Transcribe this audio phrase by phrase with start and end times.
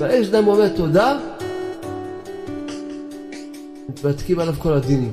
[0.00, 1.18] והאש דם אומר תודה,
[3.88, 5.12] מתבדקים עליו כל הדינים.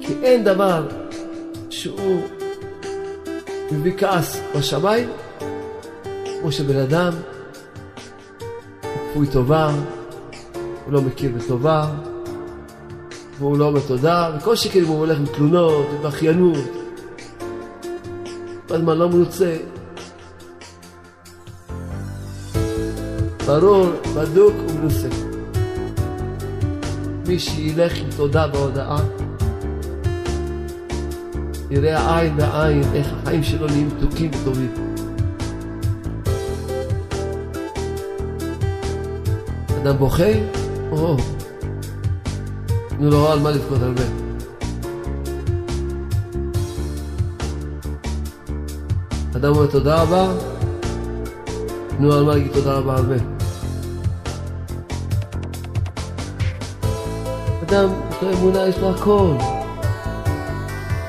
[0.00, 0.88] כי אין דבר
[1.70, 2.20] שהוא
[3.72, 5.08] מביא כעס בשמיים,
[6.40, 7.12] כמו שבן אדם
[8.82, 9.70] הוא כפוי טובה,
[10.84, 11.90] הוא לא מכיר בטובה,
[13.38, 16.64] והוא לא אומר תודה, וכל שכן הוא הולך עם תלונות, עם אחיינות,
[18.68, 19.56] בזמן לא מנוצה.
[23.50, 25.08] ברור, בדוק ומנוסה.
[27.26, 28.96] מי שילך עם תודה והודאה,
[31.70, 34.74] יראה עין בעין איך החיים שלו נהיים מתוקים וטובים.
[39.82, 40.32] אדם בוכה,
[40.92, 41.16] או,
[42.98, 44.02] נו לא על מה לבכות הרבה.
[49.36, 50.32] אדם אומר תודה רבה,
[52.00, 53.39] נו על מה להגיד תודה רבה הרבה.
[57.70, 59.34] אדם, יש לו אמונה, יש לו הכל.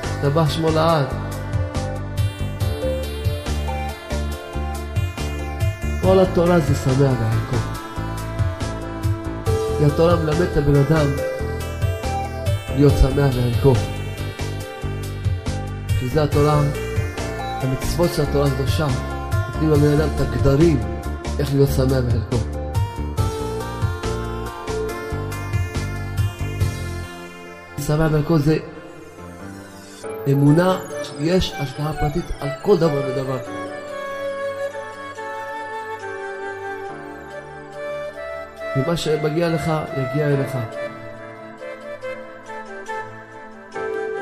[0.04, 1.06] ישתבח שמו לעד.
[6.02, 7.56] כל התורה זה שמח בחלקו.
[9.78, 11.06] כי התורה מלמד את הבן אדם
[12.76, 13.74] להיות שמח בחלקו.
[16.00, 16.62] כי זה התורה,
[17.36, 18.86] המצוות של התורה הקדושה,
[19.52, 20.80] נותנים לבן אדם את הגדרים
[21.38, 22.51] איך להיות שמח בחלקו.
[27.86, 28.58] שמח בחלקו זה
[30.32, 33.38] אמונה שיש השגחה פרטית על כל דבר ודבר.
[38.76, 40.56] ומה שמגיע לך, יגיע אליך.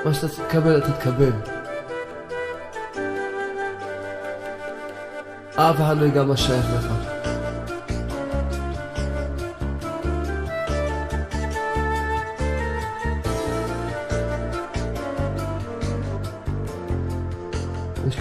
[0.04, 1.32] מה שאתה תקבל, אתה תקבל.
[5.54, 7.20] אף אחד לא יגע מה שייך לך.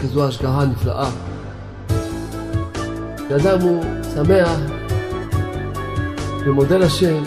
[0.09, 1.09] יש כזו השגחה נפלאה.
[3.27, 3.83] כשאדם הוא
[4.13, 4.59] שמח
[6.45, 7.23] ומודה לשם,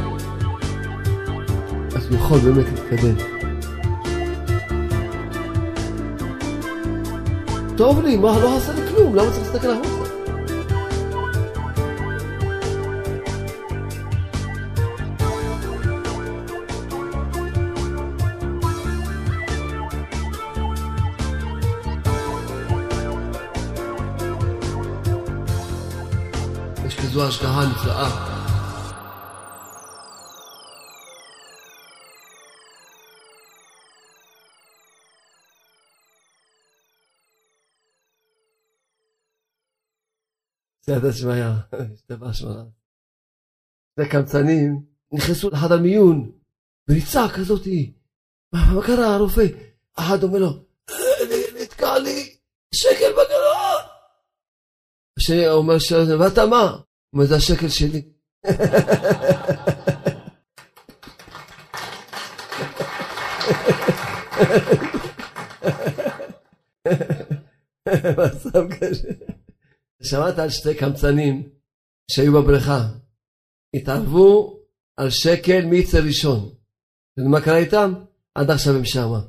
[1.97, 3.15] אז הוא יכול באמת להתקדם.
[7.76, 10.11] טוב לי, מה, לא עשה לי כלום, למה צריך להסתכל החוצה?
[27.32, 28.09] השגחה נפלאה.
[40.84, 41.44] סייעתא שמיא,
[41.94, 42.65] השתבח שמונה.
[43.97, 46.32] שני קמצנים נכנסו לחדר מיון,
[46.88, 47.92] בריצה כזאתי.
[48.53, 49.47] מה, קרה הרופא?
[49.98, 50.48] אחד אומר לו,
[50.91, 52.37] "אה, נתקע לי
[52.75, 53.82] שקל בגרון.
[55.19, 56.91] השני אומר, "ש- ואתה מה?
[57.12, 58.02] אומר, זה השקל שלי.
[68.18, 69.08] מצב קשה.
[70.02, 71.48] שמעת על שתי קמצנים
[72.10, 72.88] שהיו בבריכה.
[73.76, 74.60] התערבו
[74.96, 76.54] על שקל מיצר ראשון.
[77.18, 77.92] ומה קרה איתם?
[78.34, 79.20] עד עכשיו הם שמה.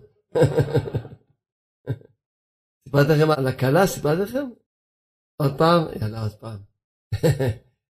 [2.86, 3.88] סיפרתי לכם על הכלה?
[3.88, 4.46] סיפרתי לכם?
[5.42, 5.82] עוד פעם?
[6.02, 6.60] יאללה, עוד פעם.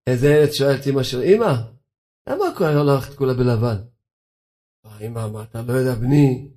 [0.08, 1.54] איזה ילד שואל את אמא שלו, אמא,
[2.30, 3.78] למה היום הולכת כולה בלבן?
[5.02, 6.48] אמא, מה אתה לא יודע, בני,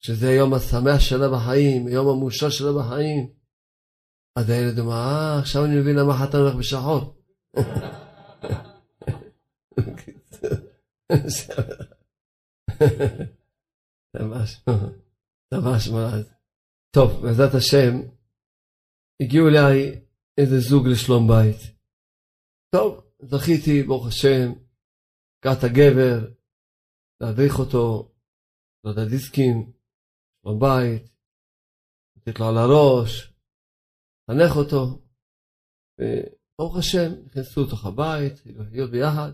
[0.00, 3.30] שזה היום השמח שלה בחיים, היום המאושר שלה בחיים.
[4.36, 7.16] אז הילד אומר, אה, עכשיו אני מבין למה החתן הולך בשחור.
[16.90, 18.00] טוב, בעזרת השם,
[19.22, 20.00] הגיעו אליי
[20.38, 21.75] איזה זוג לשלום בית.
[22.76, 24.46] טוב, זכיתי, ברוך השם,
[25.38, 26.16] לקחת הגבר,
[27.20, 28.14] להדריך אותו,
[28.84, 29.72] לא יודע, דיסקים,
[30.42, 31.04] שלום בית,
[32.16, 33.12] לתת לו על הראש,
[34.22, 34.82] לחנך אותו,
[35.98, 38.34] וברוך השם, נכנסו לתוך הבית,
[38.72, 39.32] להיות ביחד.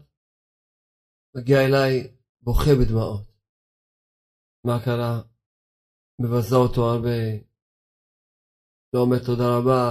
[1.36, 3.26] מגיע אליי בוכה בדמעות.
[4.66, 5.14] מה קרה?
[6.20, 7.20] מבזה אותו הרבה,
[8.92, 9.82] לא אומר תודה רבה,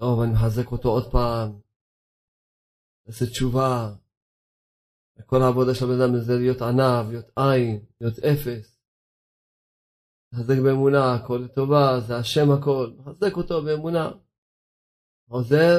[0.00, 1.63] טוב, אני מחזק אותו עוד פעם,
[3.06, 3.94] עושה תשובה.
[5.26, 8.80] כל העבודה של הבן אדם זה להיות ענב, להיות עין, להיות אפס.
[10.32, 14.10] מחזק באמונה, הכל לטובה, זה השם הכל, מחזק אותו באמונה.
[15.28, 15.76] חוזר,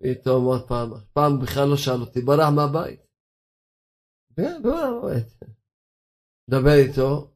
[0.00, 3.00] פתאום עוד פעם, פעם בכלל לא שאל אותי, ברח מהבית.
[4.36, 5.26] כן, ברח מהבית.
[6.48, 7.34] מדבר איתו,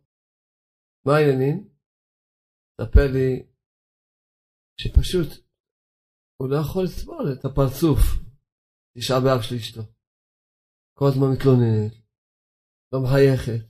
[1.07, 1.69] מה העניינים?
[2.81, 3.47] ספר לי
[4.81, 5.29] שפשוט
[6.37, 7.99] הוא לא יכול לסבול את הפרצוף,
[8.97, 9.83] תשעה באב של אשתו.
[10.99, 11.93] כל הזמן מתלוננת,
[12.93, 13.63] לא מחייכת,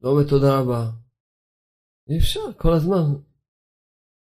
[0.00, 0.82] לא אומרת תודה רבה.
[2.08, 3.04] אי אפשר, כל הזמן.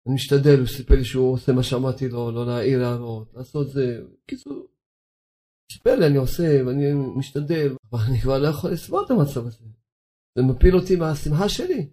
[0.07, 4.03] אני משתדל, הוא סיפר לי שהוא עושה מה שאמרתי לו, לא להעיר הערות, לעשות זה.
[4.25, 4.67] בקיצור,
[5.73, 6.85] סיפר לי, אני עושה, ואני
[7.19, 9.65] משתדל, אבל אני כבר לא יכול לסבול את המצב הזה.
[10.35, 11.91] זה מפיל אותי מהשמחה שלי.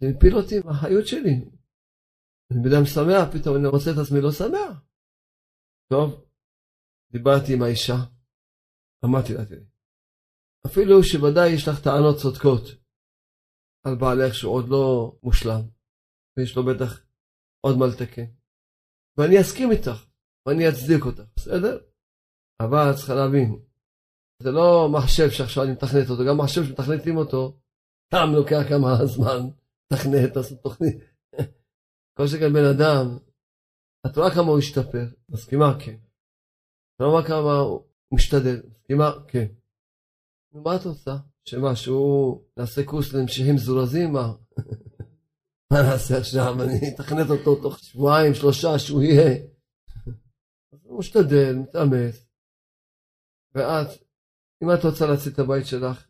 [0.00, 1.34] זה מפיל אותי מהחיות שלי.
[2.50, 4.74] אני בן אדם שמח, פתאום אני רוצה את עצמי לא שמח.
[5.92, 6.27] טוב,
[7.12, 7.98] דיברתי עם האישה,
[9.04, 9.64] אמרתי לה, תראי,
[10.66, 12.62] אפילו שוודאי יש לך טענות צודקות
[13.86, 15.62] על בעלך שהוא עוד לא מושלם,
[16.36, 17.06] ויש לו בטח
[17.60, 18.28] עוד מה לתקן,
[19.18, 20.06] ואני אסכים איתך,
[20.46, 21.78] ואני אצדיק אותך, בסדר?
[22.62, 23.62] אבל את צריכה להבין,
[24.42, 27.58] זה לא מחשב שעכשיו אני מתכנת אותו, גם מחשב שמתכנתים אותו,
[28.06, 29.40] סתם לוקח כמה זמן,
[29.92, 30.96] לתכנת, לעשות תוכנית.
[32.16, 33.18] כל שכן בן אדם,
[34.06, 35.78] את רואה כמה הוא השתפר, מסכימה?
[35.84, 36.07] כן.
[37.02, 39.10] את רואה כמה הוא משתדל, מסכימה?
[39.28, 39.46] כן.
[40.52, 41.16] מה את עושה?
[41.44, 44.12] שמה, שהוא נעשה קורס להמשכים מזורזים?
[44.12, 44.32] מה?
[45.72, 46.62] מה נעשה עכשיו?
[46.62, 49.46] אני אתכנת אותו תוך שבועיים, שלושה, שהוא יהיה.
[50.82, 52.26] הוא משתדל, מתאמץ.
[53.54, 53.88] ואת,
[54.62, 56.06] אם את רוצה להציל את הבית שלך,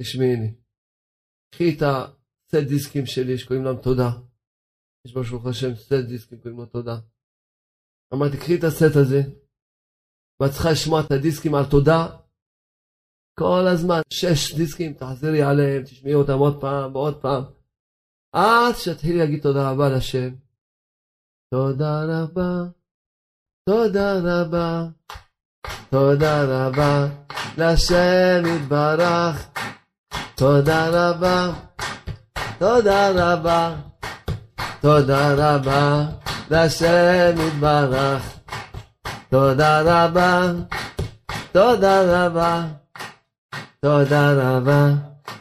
[0.00, 0.54] תשמעי לי.
[1.54, 4.10] קחי את הסט דיסקים שלי שקוראים להם תודה.
[5.04, 6.96] יש ברוך השם סט דיסקים קוראים לו תודה.
[8.14, 9.20] אמרתי, קחי את הסט הזה,
[10.40, 12.06] ואת צריכה לשמוע את הדיסקים על תודה.
[13.38, 17.42] כל הזמן, שש דיסקים, תחזרי עליהם, תשמעי אותם עוד פעם ועוד פעם.
[18.32, 20.28] עד שתתחילי להגיד תודה רבה לשם.
[21.54, 22.64] תודה רבה,
[23.68, 24.86] תודה רבה,
[25.90, 27.06] תודה רבה,
[27.58, 29.48] לשם יתברך.
[30.36, 31.52] תודה רבה,
[32.58, 33.76] תודה רבה.
[34.84, 36.06] תודה רבה
[36.50, 38.43] לשם יתברך.
[39.34, 40.52] תודה רבה,
[41.52, 42.66] תודה רבה,
[43.80, 44.88] תודה רבה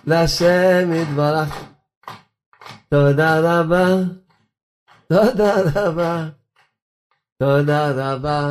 [0.07, 1.49] לשם יתברך.
[2.89, 3.85] תודה רבה,
[5.09, 6.29] תודה רבה,
[7.37, 8.49] תודה רבה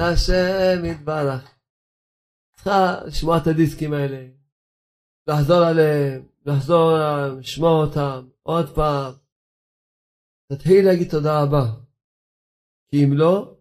[0.00, 1.54] לשם יתברך.
[2.56, 4.26] צריכה לשמוע את הדיסקים האלה,
[5.26, 9.12] לחזור עליהם, לחזור עליהם, לשמוע אותם עוד פעם.
[10.52, 11.64] תתחיל להגיד תודה רבה.
[12.90, 13.53] כי אם לא,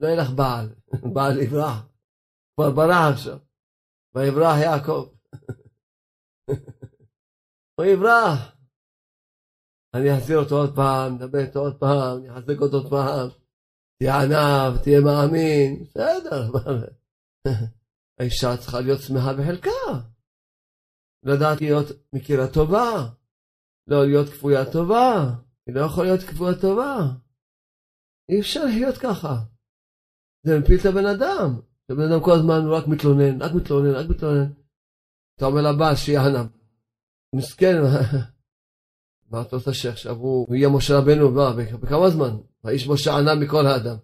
[0.00, 0.74] לא יהיה לך בעל,
[1.14, 1.86] בעל יברח.
[2.54, 3.38] כבר ברח עכשיו.
[4.14, 5.08] ויברח יעקב.
[7.74, 8.56] הוא יברח.
[9.94, 13.28] אני אחזיר אותו עוד פעם, נדבר איתו עוד פעם, אני אחזק אותו עוד פעם.
[13.98, 16.50] תהיה ענב, תהיה מאמין, בסדר.
[18.18, 20.08] האישה צריכה להיות שמחה בחלקה.
[21.22, 23.08] לדעת להיות מכירה טובה,
[23.86, 25.34] לא להיות כפויה טובה.
[25.66, 26.96] היא לא יכולה להיות קבועה טובה.
[28.28, 29.55] אי אפשר להיות ככה.
[30.46, 31.60] זה מפיל את הבן אדם.
[31.90, 34.46] הבן אדם כל הזמן הוא רק מתלונן, רק מתלונן, רק מתלונן.
[35.36, 36.44] אתה אומר לבעל שיענה.
[37.34, 37.82] מסכן,
[39.30, 42.36] מה אתה עושה שעכשיו הוא יהיה משה רבנו, מה, בכמה זמן?
[42.64, 43.96] האיש משה ענה מכל האדם.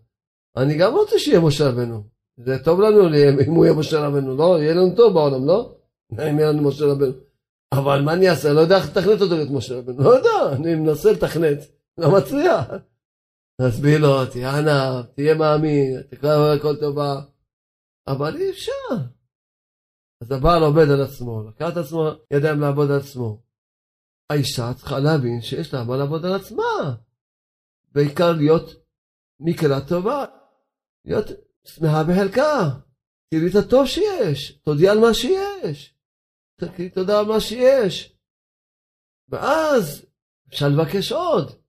[0.56, 2.04] אני גם רוצה שיהיה משה רבנו.
[2.36, 3.08] זה טוב לנו
[3.46, 4.58] אם הוא יהיה משה רבנו, לא?
[4.60, 5.74] יהיה לנו טוב בעולם, לא?
[6.12, 7.12] אם יהיה לנו משה רבנו.
[7.72, 8.48] אבל מה אני אעשה?
[8.48, 10.02] אני לא יודע איך לתכנת אותו להיות משה רבנו.
[10.02, 11.58] לא יודע, אני מנסה לתכנת,
[11.98, 12.64] לא מצליח.
[13.68, 17.20] תסביר לו, תהיה ענב, תהיה מאמין, תקרא הכל טובה.
[18.06, 19.06] אבל אי אפשר.
[20.20, 23.42] אז הבעל עובד על עצמו, לקח את עצמו ידיים לעבוד על עצמו.
[24.30, 26.96] האישה צריכה להבין שיש לה מה לעבוד על עצמה.
[27.92, 28.70] בעיקר להיות
[29.40, 30.24] מקרה טובה,
[31.04, 31.26] להיות
[31.64, 32.80] שמחה בחלקה.
[33.30, 35.94] תראי את הטוב שיש, תודיע על מה שיש.
[36.56, 38.16] תגיד תודה על מה שיש.
[39.28, 40.06] ואז
[40.48, 41.61] אפשר לבקש עוד.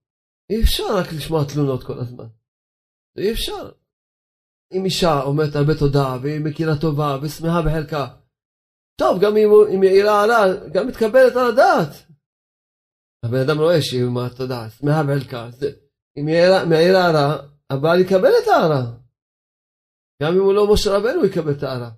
[0.50, 2.28] אי אפשר רק לשמוע תלונות כל הזמן.
[3.18, 3.72] אי אפשר.
[4.74, 8.08] אם אישה אומרת הרבה תודה, והיא מכירה טובה, ושמחה בחלקה,
[8.96, 10.40] טוב, גם אם, היא העירה עלה,
[10.74, 11.90] גם מתקבלת על הדעת.
[13.24, 15.50] הבן אדם רואה שהיא אומרת תודה, שמחה בחלקה.
[15.52, 15.72] זה,
[16.18, 16.36] אם היא
[16.70, 17.38] מעירה הערה,
[17.70, 18.84] הבעל יקבל את ההערה.
[20.24, 21.92] גם אם הוא לא משה רבנו, הוא יקבל את ההערה.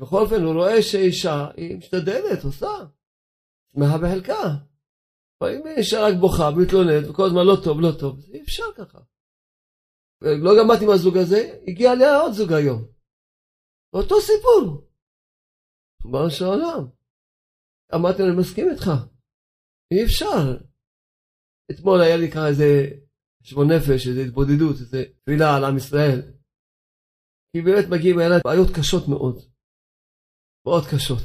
[0.00, 2.72] בכל אופן הוא רואה שאישה היא משתדלת, עושה,
[3.72, 4.54] שמחה בחלקה.
[5.46, 8.98] אם אישה רק בוכה, מתלוננת, וכל הזמן לא טוב, לא טוב, אי אפשר ככה.
[10.44, 12.80] לא גמרתי עם הזוג הזה, הגיע אליה עוד זוג היום.
[13.92, 14.88] אותו סיפור.
[16.04, 16.82] ריבונו של עולם.
[17.94, 18.86] אמרתי לו, אני מסכים איתך.
[19.90, 20.64] אי אפשר.
[21.70, 22.68] אתמול היה לי ככה איזה
[23.42, 26.20] חשבון נפש, איזה התבודדות, איזה תפילה על עם ישראל.
[27.50, 29.36] כי באמת מגיעים אליי בעיות קשות מאוד.
[30.66, 31.24] מאוד קשות.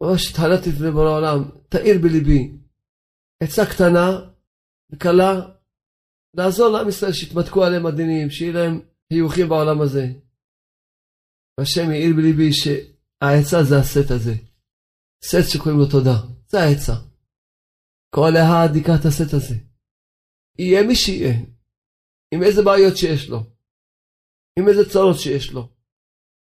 [0.00, 2.42] וממש התחלתי לפני בורא העולם, תאיר בליבי
[3.42, 4.06] עצה קטנה
[4.92, 5.32] וקלה
[6.36, 8.80] לעזור לעם ישראל שיתמתקו עליהם הדינים, שיהיה להם
[9.12, 10.04] חיוכים בעולם הזה.
[11.58, 14.34] והשם העיר בליבי שהעצה זה הסט הזה.
[15.24, 16.16] סט שקוראים לו תודה.
[16.48, 16.96] זה העצה.
[18.14, 19.54] כל אחד ייקח את הסט הזה.
[20.58, 21.34] יהיה מי שיהיה.
[22.34, 23.38] עם איזה בעיות שיש לו.
[24.58, 25.62] עם איזה צרות שיש לו.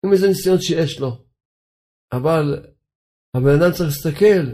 [0.06, 1.26] עם איזה ניסיון שיש לו.
[2.14, 2.68] אבל
[3.38, 4.46] הבן אדם צריך להסתכל.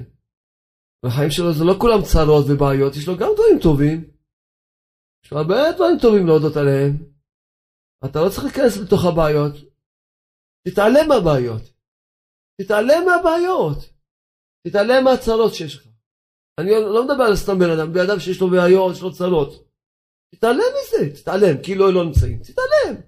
[1.05, 3.99] בחיים שלו זה לא כולם צרות ובעיות, יש לו גם דברים טובים.
[5.23, 6.91] יש לו הרבה דברים טובים להודות עליהם.
[8.05, 9.55] אתה לא צריך להיכנס לתוך הבעיות.
[10.67, 11.63] תתעלם מהבעיות.
[12.61, 13.77] תתעלם מהבעיות.
[14.67, 15.87] תתעלם מהצרות שיש לך.
[16.59, 19.51] אני לא מדבר על סתם בן אדם, בן אדם שיש לו בעיות, יש לו צרות.
[20.35, 22.39] תתעלם מזה, תתעלם, כאילו לא נמצאים.
[22.47, 23.01] תתעלם.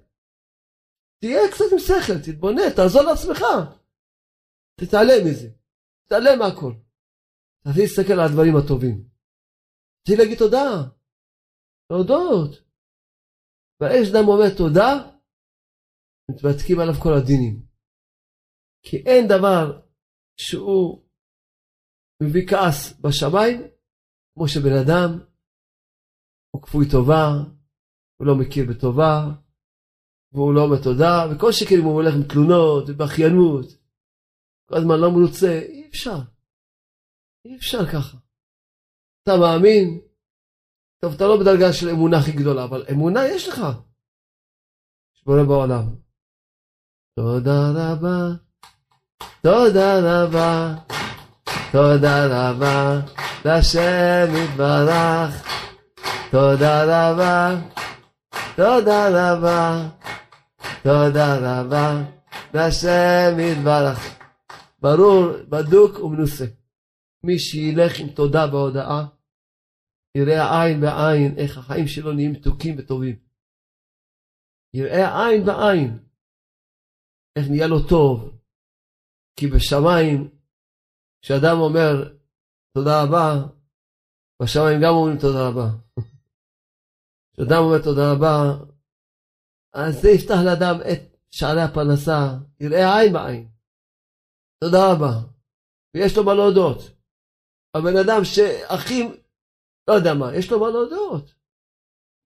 [1.20, 3.40] תהיה קצת עם שכל, תתבונן, תעזור לעצמך.
[4.80, 5.48] תתעלם מזה.
[6.06, 6.72] תתעלם מהכל.
[7.62, 9.08] תתחיל להסתכל על הדברים הטובים.
[10.02, 10.96] תתחיל להגיד תודה.
[11.90, 12.66] להודות.
[13.80, 14.90] והאש דם אומר תודה,
[16.30, 17.66] מתבדקים עליו כל הדינים.
[18.82, 19.82] כי אין דבר
[20.40, 21.06] שהוא
[22.22, 23.60] מביא כעס בשמיים,
[24.34, 25.10] כמו שבן אדם
[26.50, 27.26] הוא כפוי טובה,
[28.16, 29.14] הוא לא מכיר בטובה,
[30.32, 33.66] והוא לא אומר תודה, וכל שכן אם הוא הולך עם תלונות ובכיינות,
[34.68, 36.18] כל הזמן לא מרוצה, אי אפשר.
[37.44, 38.16] אי אפשר ככה.
[39.22, 40.00] אתה מאמין?
[41.00, 43.62] טוב, אתה לא בדרגה של אמונה הכי גדולה, אבל אמונה יש לך.
[45.16, 45.82] יש בעולם.
[47.14, 48.28] תודה רבה,
[49.42, 50.74] תודה רבה.
[51.72, 53.00] תודה רבה
[53.44, 55.48] לשם יתברך,
[56.30, 57.54] תודה רבה,
[58.56, 59.82] תודה רבה,
[60.82, 61.96] תודה רבה
[62.54, 64.15] לשם יתברך.
[64.86, 66.44] ברור, בדוק ומנוסה.
[67.26, 69.00] מי שילך עם תודה והודאה,
[70.16, 73.16] יראה עין בעין איך החיים שלו נהיים מתוקים וטובים.
[74.74, 75.98] יראה עין בעין
[77.36, 78.38] איך נהיה לו טוב,
[79.36, 80.30] כי בשמיים
[81.22, 82.14] כשאדם אומר
[82.74, 83.28] תודה רבה,
[84.42, 85.68] בשמיים גם אומרים תודה רבה.
[87.32, 88.64] כשאדם אומר תודה רבה,
[89.74, 92.20] אז זה יפתח לאדם את שערי הפרנסה,
[92.60, 93.55] יראה עין בעין.
[94.64, 95.14] תודה רבה.
[95.94, 96.78] ויש לו מה להודות.
[97.74, 98.98] הבן אדם שהכי,
[99.88, 101.34] לא יודע מה, יש לו מה להודות.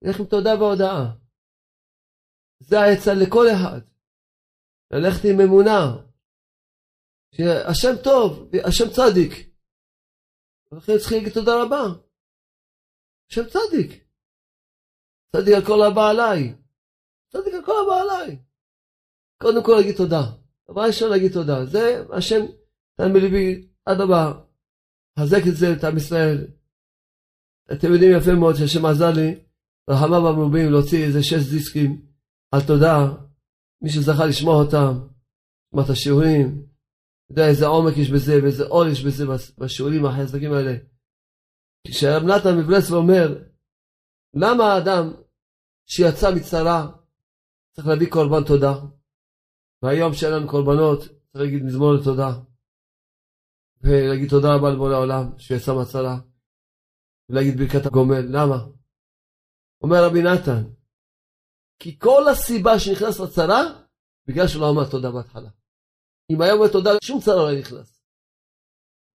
[0.03, 1.01] ילך עם תודה והודאה.
[2.59, 3.81] זה העצה לכל אחד.
[4.93, 5.81] ללכת עם אמונה,
[7.35, 9.33] שהשם טוב, השם צדיק.
[10.71, 11.83] ולכן צריכים להגיד תודה רבה.
[13.29, 13.89] השם צדיק.
[15.35, 16.55] צדיק על כל הבא עליי.
[17.31, 18.39] צדיק על כל הבא עליי.
[19.41, 20.40] קודם כל להגיד תודה.
[20.71, 21.65] דבר ראשון להגיד תודה.
[21.65, 22.41] זה השם
[22.99, 24.33] נתן בליבי עד הבא.
[25.19, 26.47] חזק את זה, את עם ישראל.
[27.71, 29.43] אתם יודעים יפה מאוד שהשם עזר לי,
[29.89, 32.05] רחמיו המרובים, להוציא איזה שש דיסקים
[32.51, 33.11] על תודה.
[33.81, 35.07] מי שזכה לשמוע אותם,
[35.67, 36.65] לשמוע את השיעורים,
[37.29, 39.25] יודע איזה עומק יש בזה ואיזה אור יש בזה
[39.57, 40.75] בשיעורים החזקים האלה.
[41.87, 43.43] כשהרב נתן מברסלב אומר,
[44.35, 45.13] למה האדם
[45.85, 46.91] שיצא מצרה
[47.75, 48.73] צריך להביא קורבן תודה?
[49.81, 52.31] והיום שאין לנו קורבנות, צריך להגיד מזמור לתודה.
[53.83, 56.15] ולהגיד תודה רבה לבורא העולם שיצא מהצרה.
[57.29, 58.23] ולהגיד ברכת הגומל.
[58.35, 58.57] למה?
[59.83, 60.63] אומר רבי נתן,
[61.79, 63.61] כי כל הסיבה שנכנס לצרה,
[64.27, 65.49] בגלל שלא אמר תודה בהתחלה.
[66.31, 68.03] אם היה אומר תודה, שום צרה לא היה נכנס.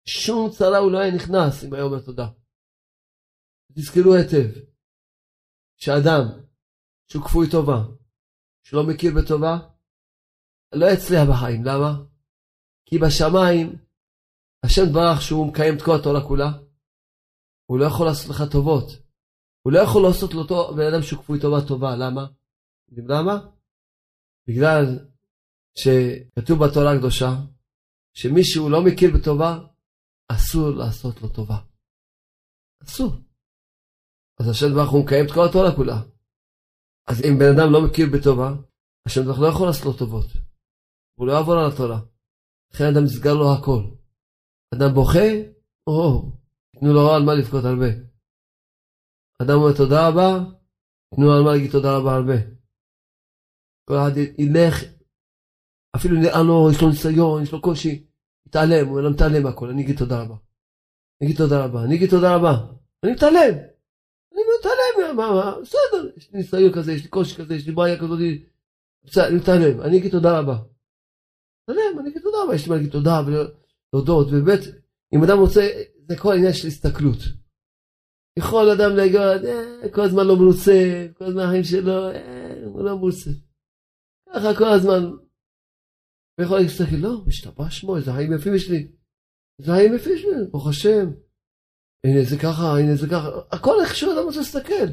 [0.07, 2.27] שום צרה הוא לא היה נכנס אם היה אומר תודה.
[3.75, 4.59] תזכרו היטב,
[5.77, 6.23] שאדם
[7.07, 7.79] שהוא כפוי טובה,
[8.63, 9.72] שלא מכיר בטובה,
[10.73, 11.65] לא יצליח בחיים.
[11.65, 12.03] למה?
[12.85, 13.75] כי בשמיים,
[14.63, 16.51] השם דברך שהוא מקיים את כל התורה כולה,
[17.65, 18.85] הוא לא יכול לעשות לך טובות.
[19.61, 21.95] הוא לא יכול לעשות לאותו בן אדם שהוא כפוי טובה טובה.
[21.95, 22.25] למה?
[22.89, 23.49] יודעים למה?
[24.47, 24.85] בגלל
[25.75, 27.29] שכתוב בתורה הקדושה,
[28.13, 29.59] שמי שהוא לא מכיר בטובה,
[30.31, 31.57] אסור לעשות לו טובה.
[32.83, 33.11] אסור.
[34.39, 36.01] אז השם דברך הוא מקיים את כל התורה כולה.
[37.07, 38.53] אז אם בן אדם לא מכיר בטובה,
[39.05, 40.27] השם דברך לא יכול לעשות לו טובות.
[41.15, 41.99] הוא לא יעבור על התורה.
[42.73, 43.83] לכן אדם נסגר לו הכל.
[44.73, 45.29] אדם בוכה,
[45.87, 46.31] או,
[46.79, 47.87] תנו לו על מה לבכות הרבה.
[49.41, 50.39] אדם אומר תודה רבה,
[51.15, 52.35] תנו לו על מה להגיד תודה רבה הרבה.
[53.85, 54.83] כל אחד ילך
[55.95, 58.05] אפילו נראה לו, יש לו ניסיון, יש לו קושי,
[58.47, 60.35] מתעלם, הוא לא מתעלם מהכל, אני אגיד תודה רבה.
[61.21, 62.51] אני אגיד תודה רבה, אני אגיד תודה רבה,
[63.03, 63.55] אני מתעלם,
[64.33, 67.71] אני מתעלם, מה, מה, בסדר, יש לי ניסיון כזה, יש לי קושי כזה, יש לי
[67.71, 68.19] בעיה כזאת,
[69.03, 70.72] בסדר, אני מתעלם, אני אגיד תודה רבה.
[71.63, 74.59] מתעלם, אני אגיד תודה רבה, יש לי מה להגיד תודה ולהודות, ובאמת,
[75.15, 75.61] אם אדם רוצה,
[76.07, 77.19] זה כל העניין של הסתכלות.
[78.39, 82.97] יכול אדם להגיד, אה, כל הזמן לא מרוצה, כל הזמן החיים שלו, אה, הוא לא
[82.97, 83.29] מרוצה.
[84.29, 85.01] ככה כל הזמן.
[86.39, 88.91] ויכול להסתכל, לא, משתבח שמו, איזה חיים יפים יש לי.
[89.59, 91.05] איזה חיים יפים יש לי, ברוך השם.
[92.05, 94.89] הנה זה ככה, הנה זה ככה, הכל איך שאדם רוצה להסתכל.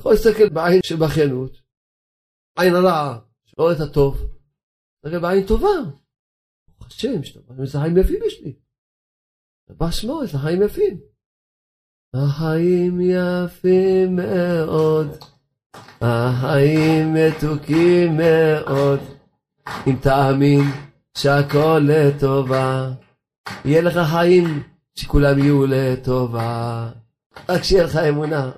[0.00, 1.52] יכול להסתכל בעין של בכיינות,
[2.58, 4.37] עין הרעה, שלא רואה את הטוב,
[5.04, 5.68] להסתכל בעין טובה.
[6.78, 7.20] ברוך השם,
[7.60, 8.56] איזה חיים יפים יש לי.
[9.70, 11.00] משתבח שמו, חיים יפים.
[12.14, 15.06] החיים יפים מאוד,
[16.00, 19.00] החיים מתוקים מאוד,
[19.86, 20.64] אם תאמין
[21.18, 22.90] שהכל לטובה,
[23.64, 24.44] יהיה לך חיים
[24.94, 26.90] שכולם יהיו לטובה.
[27.48, 28.52] רק שיהיה לך אמונה,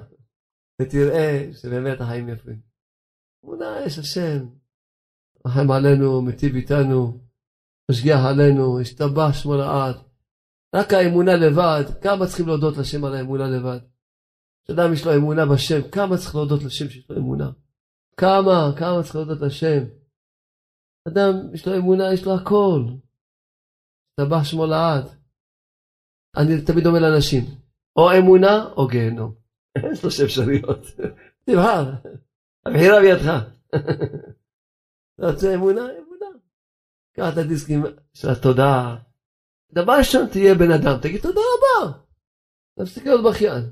[0.83, 2.61] ותראה שבאמת החיים יפים.
[3.45, 4.47] אמונה יש השם,
[5.47, 7.19] רחם עלינו, מיטיב איתנו,
[7.91, 9.97] משגיח עלינו, השתבח שמו לעד.
[10.75, 13.79] רק האמונה לבד, כמה צריכים להודות לשם על האמונה לבד?
[14.65, 17.51] כשאדם יש לו אמונה בשם, כמה צריך להודות לשם שיש לו אמונה?
[18.17, 19.85] כמה, כמה צריך להודות לשם?
[21.09, 22.85] אדם יש לו אמונה, יש לו הכל.
[24.21, 25.05] השתבח שמו לעד.
[26.37, 27.45] אני תמיד אומר לאנשים,
[27.97, 29.35] או אמונה או גיהנום.
[29.77, 30.87] אין שלוש אפשרויות.
[31.45, 31.93] תבחר,
[32.67, 33.49] הבחירה בידך.
[35.27, 35.81] רוצה אמונה?
[35.81, 36.39] אמונה.
[37.17, 37.83] קח את הדיסקים
[38.15, 38.97] של התודעה.
[39.73, 41.99] דבר ראשון תהיה בן אדם, תגיד תודה רבה.
[42.79, 43.71] תפסיק להיות בכיין.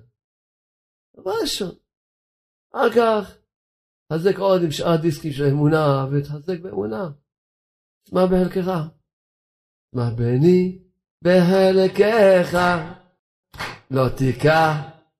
[1.17, 1.75] דבר ראשון.
[2.75, 3.37] אחר כך,
[4.09, 7.11] תחזק עוד עם שאר דיסקים של אמונה, ותחזק באמונה.
[8.09, 8.71] שמע בחלקך.
[9.91, 10.79] שמע בני
[11.25, 12.59] בחלקך.
[13.91, 14.75] לא תיקח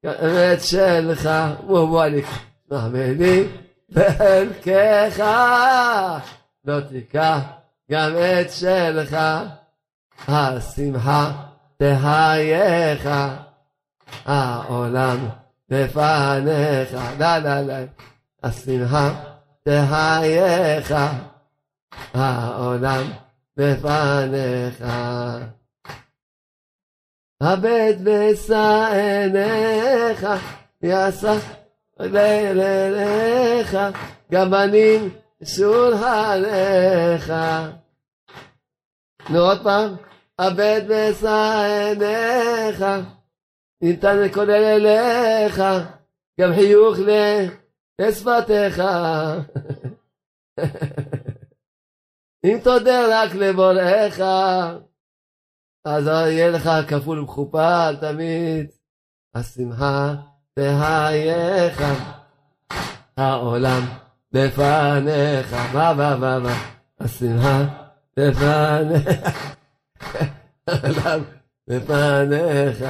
[0.05, 1.29] אמת שלך.
[1.65, 2.23] וואו וואו אני.
[2.69, 5.25] שמע בני בחלקך.
[6.65, 7.41] לא תיקח
[7.91, 9.17] גם את שלך.
[10.29, 11.33] השמחה
[11.77, 13.09] תהייך,
[14.25, 15.29] העולם
[15.71, 17.85] לפניך, לה לה לה,
[18.43, 19.11] השמחה
[19.63, 20.95] תהייך,
[22.15, 23.05] העולם
[23.57, 24.85] לפניך.
[27.41, 30.27] הבט ושא עיניך,
[30.83, 31.33] יעשה
[32.01, 33.79] לילך,
[34.33, 35.11] גם בנים
[35.45, 37.33] שולחניך.
[39.31, 39.97] נו עוד פעם.
[40.41, 42.85] אבד ואשא עיניך,
[43.83, 45.63] ניתן לקולל אליך,
[46.41, 46.97] גם חיוך
[48.01, 48.83] לשפתיך.
[52.45, 54.21] אם תודה רק לבורך,
[55.85, 58.71] אז יהיה לך כפול ומכופל תמיד.
[59.35, 60.15] השמחה
[60.59, 61.83] תהייך,
[63.17, 63.83] העולם
[64.33, 66.55] לפניך, מה מה מה מה,
[67.01, 67.65] השמחה
[68.17, 69.09] לפניך.
[71.69, 72.85] בפניך.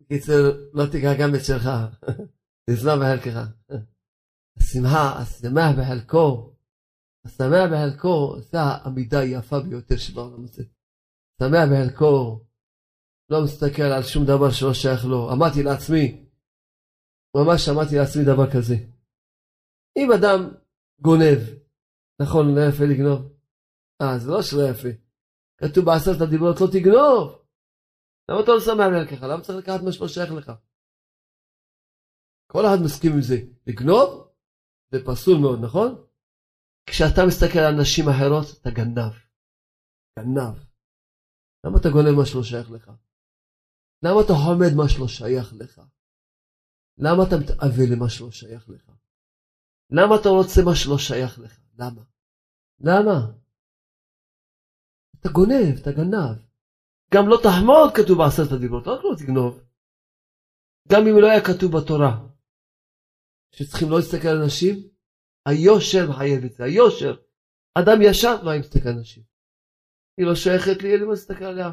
[0.00, 1.70] בקיצור, לא תיגע גם את שלך,
[2.70, 3.40] תשמח בחלקך.
[4.56, 6.52] השמחה, השמח בחלקו,
[7.24, 10.62] השמח בחלקו, זו העמידה היפה ביותר שבעולם הזה.
[11.42, 12.40] שמח בחלקו,
[13.30, 15.32] לא מסתכל על שום דבר שלא שייך לו.
[15.32, 16.04] אמרתי לעצמי,
[17.36, 18.76] ממש אמרתי לעצמי דבר כזה.
[19.98, 20.40] אם אדם
[21.00, 21.40] גונב,
[22.22, 23.20] נכון, לא יפה לגנוב?
[24.02, 24.92] אה, זה לא שלא יפה.
[25.58, 27.24] כתוב בעשרת הדיברות לא תגנוב.
[28.28, 29.26] למה אתה לא שמח מלקחה?
[29.26, 30.52] למה צריך לקחת מה שלא שייך לך?
[32.52, 33.36] כל אחד מסכים עם זה.
[33.66, 34.08] לגנוב
[34.92, 36.06] זה פסול מאוד, נכון?
[36.86, 39.14] כשאתה מסתכל על נשים אחרות, אתה גנב.
[40.18, 40.56] גנב.
[41.64, 42.90] למה אתה גונב מה שלא שייך לך?
[44.02, 45.80] למה אתה חומד מה שלא שייך לך?
[46.98, 48.90] למה אתה מתאווה למה שלא שייך לך?
[49.90, 51.60] למה אתה רוצה מה שלא שייך לך?
[51.78, 52.02] למה?
[52.80, 53.32] למה?
[55.20, 56.46] אתה גונב, אתה גנב.
[57.14, 59.62] גם לא תחמוד כתוב בעשרת הדיברות, רק לא תגנוב.
[60.88, 62.26] גם אם לא היה כתוב בתורה
[63.52, 64.88] שצריכים לא להסתכל על אנשים,
[65.46, 67.16] היושר מחייב את זה, היושר.
[67.74, 69.22] אדם ישר לא היה מסתכל על אנשים.
[70.16, 71.70] היא לא שייכת לי, אין לי מה להסתכל עליה.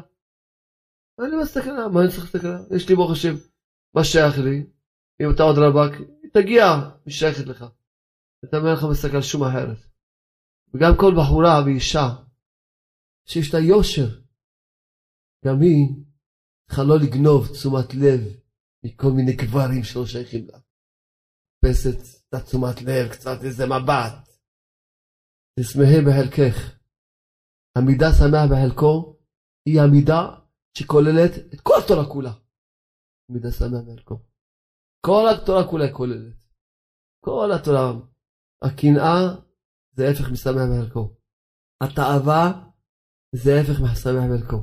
[1.18, 2.76] אין לי מה להסתכל עליה, מה אני צריך להסתכל עליה?
[2.76, 3.34] יש לי ברוך השם,
[3.94, 4.56] מה שייך לי?
[5.20, 5.92] אם אתה עוד רבק,
[6.32, 6.64] תגיע,
[7.04, 7.64] היא שייכת לך.
[8.44, 9.78] אתה אומר לך מסתכל על שום אחרת.
[10.74, 12.06] וגם כל בחורה ואישה
[13.28, 14.08] שיש לה יושר.
[15.44, 16.04] גם היא
[16.66, 18.20] צריכה לא לגנוב תשומת לב
[18.84, 20.58] מכל מיני גברים שלא שייכים לה.
[21.64, 21.98] מחפשת
[22.28, 24.28] את התשומת לב, קצת איזה מבט.
[25.60, 26.56] תשמחי בחלקך.
[27.76, 29.16] המידה שמח בחלקו
[29.66, 30.43] היא המידה
[30.78, 32.32] שכוללת את כל התורה כולה.
[33.30, 34.16] מידה שמח בחלקו.
[35.06, 36.38] כל התורה כולה כוללת.
[37.24, 37.92] כל התורה.
[38.64, 39.44] הקנאה
[39.96, 41.14] זה ההפך משמח בחלקו.
[41.82, 42.70] התאווה
[43.34, 44.60] זה ההפך משמח בחלקו.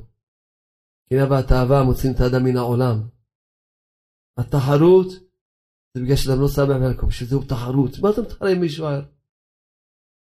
[1.09, 2.97] קנאה והתאווה מוציאים את האדם מן העולם.
[4.39, 5.07] התחרות
[5.93, 6.47] זה בגלל שאדם לא
[7.07, 7.91] בשביל זה הוא תחרות.
[8.01, 9.03] מה אתה מתחרה עם מישהו אחר?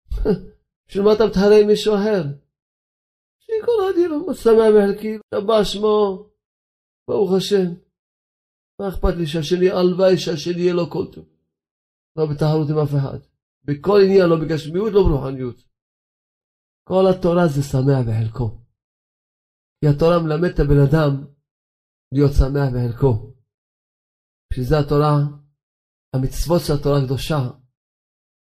[0.87, 2.23] בשביל מה אתה מתחרה עם מישהו אחר?
[3.49, 6.29] שכל אחד יהיה לו שמח בחלקי, רבה שמו,
[7.09, 7.69] ברוך השם.
[8.81, 11.25] מה אכפת לי שהשני, הלוואי שהשני יהיה לו כל טוב.
[12.17, 13.19] לא בתחרות עם אף אחד.
[13.65, 15.57] בכל עניין, לא בגשמיות, לא ברוחניות.
[16.89, 18.47] כל התורה זה שמח בחלקו.
[19.79, 21.11] כי התורה מלמד את הבן אדם
[22.13, 23.13] להיות שמח בחלקו.
[24.49, 25.13] בשביל זה התורה,
[26.15, 27.41] המצוות של התורה הקדושה,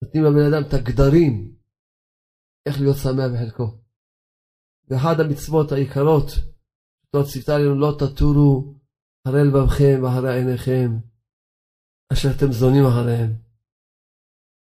[0.02, 1.56] נותנים לבן אדם את הגדרים
[2.66, 3.83] איך להיות שמח בחלקו.
[4.88, 6.28] ואחד המצוות היקרות,
[7.04, 8.74] התורה ציוותה לנו לא תטורו
[9.28, 10.90] אחרי לבבכם ואחרי עיניכם,
[12.12, 13.32] אשר אתם זונים אחריהם.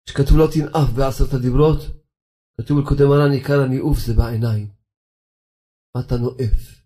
[0.09, 1.81] שכתוב לא תנאף בעשרת הדיברות,
[2.61, 4.69] כתוב בקודם מרן עיקר הניאוף זה בעיניים.
[5.95, 6.83] מה אתה נואף?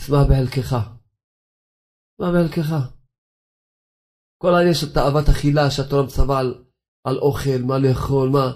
[0.00, 0.70] תשמע בחלקך.
[2.12, 2.70] תשמע בחלקך.
[4.42, 6.64] כל העניין של תאוות אכילה שהתורה מצווה על,
[7.04, 8.46] על אוכל, מה לאכול, מה,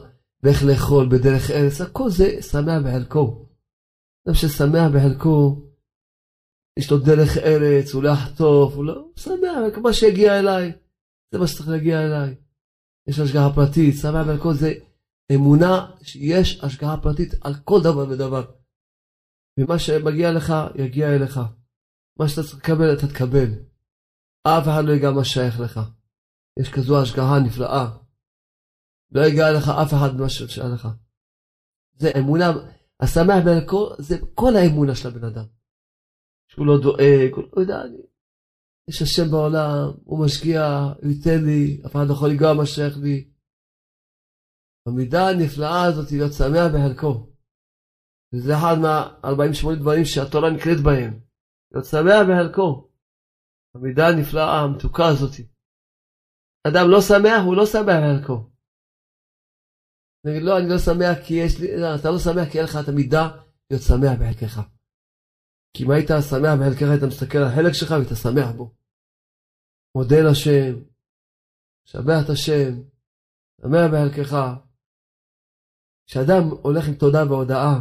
[0.43, 3.50] ואיך לאכול בדרך ארץ, הכל זה שמח בחלקו.
[4.27, 5.63] אדם ששמח בחלקו,
[6.79, 10.73] יש לו דרך ארץ, הוא לא יחטוף, הוא לא, שמח, מה שיגיע אליי,
[11.33, 12.35] זה מה שצריך להגיע אליי.
[13.09, 14.73] יש השגחה פרטית, שמח בחלקו זה
[15.35, 18.51] אמונה שיש השגחה פרטית על כל דבר ודבר.
[19.59, 21.41] ומה שמגיע לך, יגיע אליך.
[22.19, 23.51] מה שאתה צריך לקבל, אתה תקבל.
[24.43, 25.81] אף אחד לא יגע מה שייך לך.
[26.59, 27.91] יש כזו השגחה נפלאה.
[29.13, 30.89] לא יגע לך אף אחד ממה ששייך לך.
[31.97, 32.51] זה אמונה,
[33.03, 35.45] השמח בחלקו זה כל האמונה של הבן אדם.
[36.49, 38.03] שהוא לא דואג, הוא לא יודע, אני...
[38.89, 40.61] יש השם בעולם, הוא משקיע,
[41.03, 43.31] הוא ייתן לי, אף אחד לא יכול לגוע מה שייך לי.
[44.87, 47.27] המידה הנפלאה הזאת היא להיות שמח בחלקו.
[48.33, 51.21] וזה אחד מה-48 דברים שהתורה נקראת בהם.
[51.73, 52.91] להיות שמח בחלקו.
[53.75, 55.35] המידה הנפלאה, המתוקה הזאת.
[56.69, 58.50] אדם לא שמח, הוא לא שמח בחלקו.
[60.25, 62.77] נגיד, לא, אני לא שמח כי יש לי, לא, אתה לא שמח כי אין לך
[62.83, 63.29] את המידה
[63.71, 64.61] להיות שמח בחלקך.
[65.75, 68.75] כי אם היית שמח בחלקך, היית מסתכל על החלק שלך והיית שמח בו.
[69.97, 70.73] מודה לשם,
[71.85, 72.83] שבח את השם,
[73.61, 74.37] שמח בחלקך.
[76.07, 77.75] כשאדם הולך עם תודה והודאה,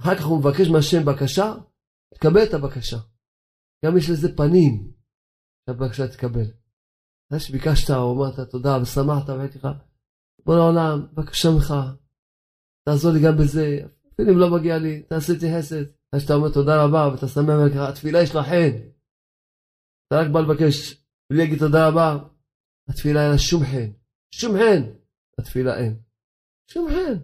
[0.00, 1.54] אחר כך הוא מבקש מהשם בקשה,
[2.14, 2.96] תקבל את הבקשה.
[3.84, 4.92] גם יש לזה פנים,
[5.66, 6.46] שהבקשה תקבל.
[7.30, 9.68] זה שביקשת או אמרת תודה ושמחת והייתי לך,
[10.44, 11.74] בוא לעולם, בבקשה ממך,
[12.84, 13.78] תעזור לי גם בזה,
[14.14, 15.84] אפילו אם לא מגיע לי, תעשה איתי חסד.
[16.12, 18.72] אז שאתה אומר תודה רבה ואתה שמח ולקחה, התפילה יש לה חן.
[20.06, 22.28] אתה רק בא לבקש, בלי להגיד תודה רבה,
[22.88, 23.90] התפילה אין לה שום חן.
[24.34, 24.82] שום חן.
[25.38, 26.02] התפילה אין.
[26.70, 27.16] שום חן.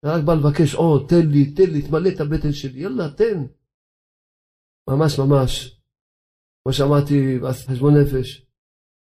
[0.00, 3.38] אתה רק בא לבקש עוד, תן לי, תן לי, תמלא את הבטן שלי, יאללה, תן.
[4.90, 5.80] ממש ממש.
[6.62, 8.46] כמו שאמרתי בחשבון נפש,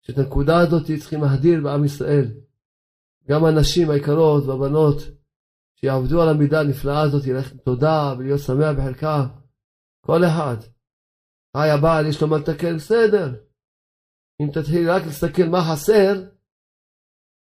[0.05, 2.46] שאת הנקודה הזאת צריכים להדיר בעם ישראל.
[3.29, 4.97] גם הנשים היקרות והבנות
[5.75, 9.27] שיעבדו על המידה הנפלאה הזאת, ילך עם תודה ולהיות שמח בחלקה.
[10.05, 10.57] כל אחד.
[11.55, 13.27] היי הבעל, יש לו מה לתקן, בסדר.
[14.41, 16.13] אם תתחיל רק להסתכל מה חסר,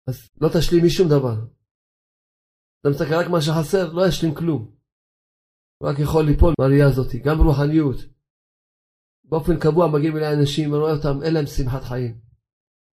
[0.08, 1.36] אז לא תשלימי שום דבר.
[2.82, 4.76] אתה מסתכל רק מה שחסר, לא ישלים כלום.
[5.84, 7.96] רק יכול ליפול מהראייה הזאת, גם ברוחניות.
[9.24, 12.20] באופן קבוע מגיעים אליי אנשים, אני רואה אותם, אין להם שמחת חיים.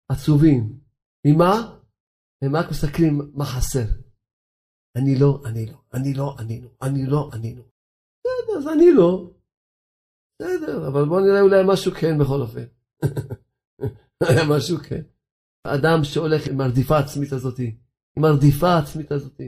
[0.09, 0.81] עצובים.
[1.26, 1.82] ממה?
[2.42, 3.87] הם רק מסתכלים מה חסר.
[4.96, 7.62] אני לא, אני לא, אני לא, אני לא, אני לא, אני לא.
[8.20, 9.31] בסדר, אז אני לא.
[10.42, 12.64] בסדר, אבל בוא נראה אולי משהו כן בכל אופן.
[14.28, 15.02] היה משהו כן.
[15.64, 17.59] אדם שהולך עם הרדיפה העצמית הזאת,
[18.16, 19.40] עם הרדיפה העצמית הזאת,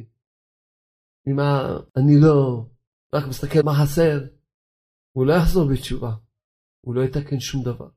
[1.27, 1.77] עם ה...
[1.97, 2.67] אני לא,
[3.15, 4.25] רק מסתכל מה חסר,
[5.13, 6.15] הוא לא יחזור בתשובה,
[6.81, 7.89] הוא לא יתקן שום דבר.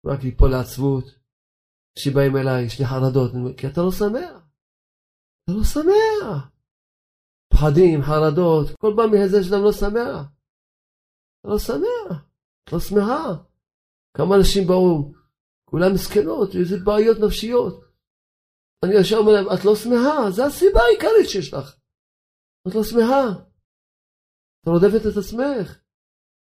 [0.00, 1.17] הוא רק ייפול לעצבות,
[1.98, 4.38] שבאים אליי, יש לי חרדות, כי אתה לא שמח.
[5.44, 6.50] אתה לא שמח.
[7.52, 10.20] פחדים, חרדות, כל פעם מזה שאדם לא שמח.
[11.40, 12.26] אתה לא שמח,
[12.64, 13.24] את לא שמחה.
[14.16, 15.12] כמה אנשים באו,
[15.70, 17.74] כולם מסכנות, איזה בעיות נפשיות.
[18.84, 21.76] אני ישר אומר להם, את לא שמחה, זו הסיבה העיקרית שיש לך.
[22.68, 23.24] את לא שמחה.
[24.60, 25.66] את רודפת את עצמך.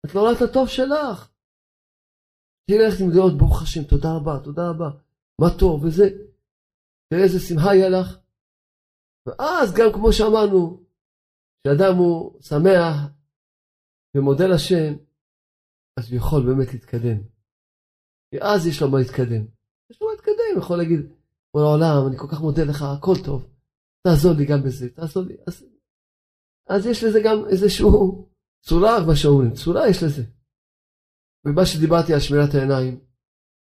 [0.06, 1.30] את לא רואה את הטוב שלך.
[2.66, 5.03] תלך עם דעות, ברוך השם, תודה רבה, תודה רבה.
[5.40, 6.04] מה טוב, וזה.
[7.08, 8.18] תראה איזה שמחה יהיה לך.
[9.26, 10.84] ואז גם כמו שאמרנו,
[11.60, 12.96] כשאדם הוא שמח,
[14.14, 14.92] ומודה לשם,
[15.98, 17.18] אז הוא יכול באמת להתקדם.
[18.30, 19.44] כי אז יש לו מה להתקדם.
[19.90, 21.00] יש לו מה להתקדם, יכול להגיד,
[21.54, 23.50] בוא לעולם, אני כל כך מודה לך, הכל טוב.
[24.06, 25.36] תעזור לי גם בזה, תעזור לי.
[25.46, 25.64] אז,
[26.68, 28.28] אז יש לזה גם איזשהו
[28.62, 30.22] צורה, מה שאומרים, צורה יש לזה.
[31.44, 33.00] ומה שדיברתי על שמירת העיניים,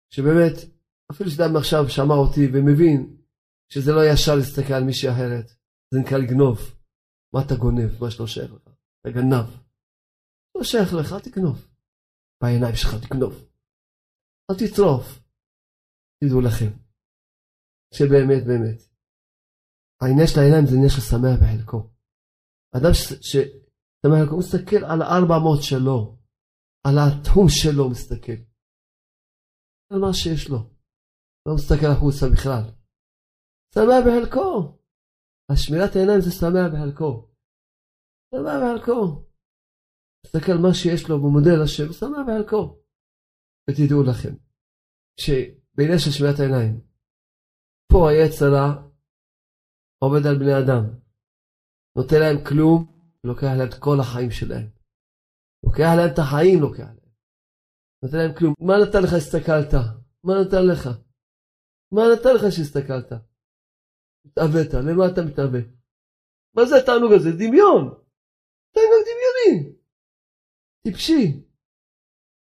[0.09, 0.74] שבאמת,
[1.11, 3.17] אפילו שאדם עכשיו שמע אותי ומבין
[3.73, 5.47] שזה לא ישר להסתכל על מישהי אחרת,
[5.93, 6.57] זה נקרא לגנוב.
[7.33, 7.91] מה אתה גונב?
[8.01, 8.67] מה שלא שייך לך?
[9.01, 9.47] אתה גנב.
[10.57, 11.67] לא שייך לך, תגנוב.
[12.43, 13.33] בעיניים שלך תגנוב.
[14.51, 15.05] אל תטרוף.
[16.23, 16.71] תדעו לכם,
[17.93, 18.79] שבאמת באמת,
[20.01, 21.79] העניין של העיניים זה עניין של שמח בחלקו.
[22.77, 26.17] אדם ששמח בחלקו מסתכל על הארבע מאות שלו,
[26.87, 28.39] על התחום שלו מסתכל.
[29.91, 30.74] על מה שיש לו.
[31.47, 32.63] לא מסתכל החוצה בכלל.
[33.75, 34.77] שמח בחלקו.
[35.51, 37.11] השמירת העיניים זה שמח בחלקו.
[38.31, 39.25] שמח בחלקו.
[40.25, 42.63] מסתכל מה שיש לו ומודה לשם, שמח בחלקו.
[43.69, 44.33] ותדעו לכם,
[45.19, 46.73] שבעניין של שמירת העיניים,
[47.91, 48.67] פה היצרה
[50.03, 50.83] עובד על בני אדם,
[51.97, 52.77] נותן להם כלום,
[53.23, 54.67] לוקח להם את כל החיים שלהם.
[55.65, 57.11] לוקח להם את החיים, לוקח להם.
[58.03, 58.53] נותן להם כלום.
[58.67, 59.73] מה נתן לך הסתכלת?
[60.23, 61.04] מה נתן לך?
[61.95, 63.11] מה נתן לך שהסתכלת?
[64.25, 65.59] התאבאת, למה אתה מתאבא?
[66.55, 67.29] מה זה התענוג הזה?
[67.31, 67.83] דמיון.
[68.73, 69.75] תענוג דמיוני.
[70.83, 71.43] טיפשי.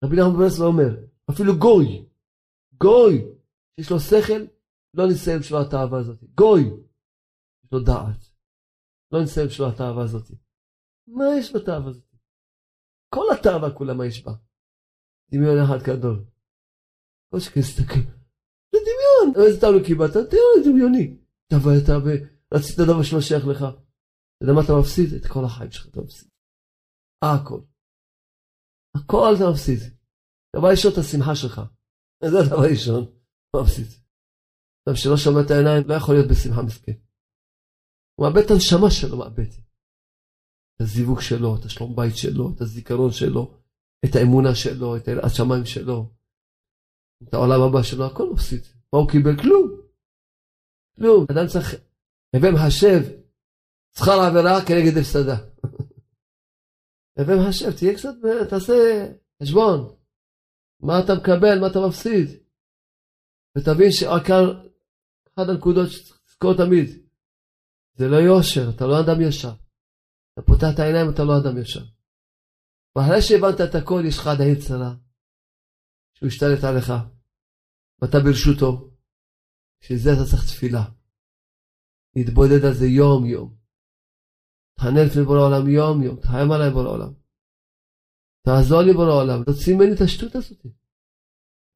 [0.04, 0.92] רבי נחמן ברסלב אומר,
[1.32, 2.06] אפילו גוי,
[2.78, 3.16] גוי,
[3.76, 4.42] שיש לו שכל,
[4.94, 6.24] לא נסיים בשביל התאווה הזאת.
[6.24, 6.64] גוי,
[7.64, 8.22] יש לו דעת.
[9.12, 10.28] לא נסיים בשביל התאווה הזאת.
[11.08, 12.16] מה יש בתאווה הזאת?
[13.10, 14.32] כל התאווה כולה מה יש בה?
[15.32, 16.26] דמיון אחד גדול.
[17.30, 18.21] כל שכן
[19.24, 19.46] דמיון.
[19.46, 20.14] איזה תאווה קיבלת?
[20.14, 21.18] תראה, דמיוני.
[21.48, 22.14] תאווה, תאווה,
[22.54, 23.62] רצית דבר שלא שייך לך.
[23.62, 25.14] אתה יודע מה אתה מפסיד?
[25.14, 26.30] את כל החיים שלך אתה מפסיד.
[27.22, 27.62] הכל.
[28.96, 29.80] הכל אתה מפסיד.
[30.56, 31.62] דבר ראשון, את השמחה שלך.
[32.24, 33.04] זה הדבר ראשון.
[33.56, 33.88] מפסיד.
[34.86, 36.98] אדם שלא שומע את העיניים לא יכול להיות בשמחה מסכן.
[38.16, 39.52] הוא מאבד את הנשמה שלו, מאבד.
[40.76, 43.58] את הזיווג שלו, את השלום בית שלו, את הזיכרון שלו,
[44.06, 46.14] את האמונה שלו, את השמיים שלו,
[47.24, 48.81] את העולם הבא שלו, הכל מפסיד.
[48.94, 49.42] מה הוא קיבל?
[49.42, 49.82] כלום.
[50.96, 51.26] כלום.
[51.32, 51.76] אדם צריך,
[52.36, 53.00] הווה מחשב
[53.98, 55.38] שכר עבירה כנגד הפסדה.
[57.18, 58.14] הווה מחשב, תהיה קצת,
[58.50, 58.74] תעשה
[59.44, 59.96] חשבון.
[60.80, 62.28] מה אתה מקבל, מה אתה מפסיד.
[63.58, 64.44] ותבין שעיקר,
[65.28, 66.88] אחת הנקודות שצריך לזכור תמיד,
[67.94, 69.54] זה לא יושר, אתה לא אדם ישר.
[70.34, 71.86] אתה פותח את העיניים, אתה לא אדם ישר.
[72.96, 74.94] ואחרי שהבנת את הכל, יש לך עדיין צרה,
[76.14, 76.94] שהוא השתלט עליך,
[78.02, 78.92] ואתה ברשותו,
[79.80, 80.84] שזה אתה צריך תפילה.
[82.16, 83.56] להתבודד על זה יום יום.
[84.78, 87.14] תחנן לפני בורא העולם יום יום, תחיים עליי בורא העולם.
[88.46, 90.66] תעזור לי בורא העולם, תוציא ממני את השטות הזאת.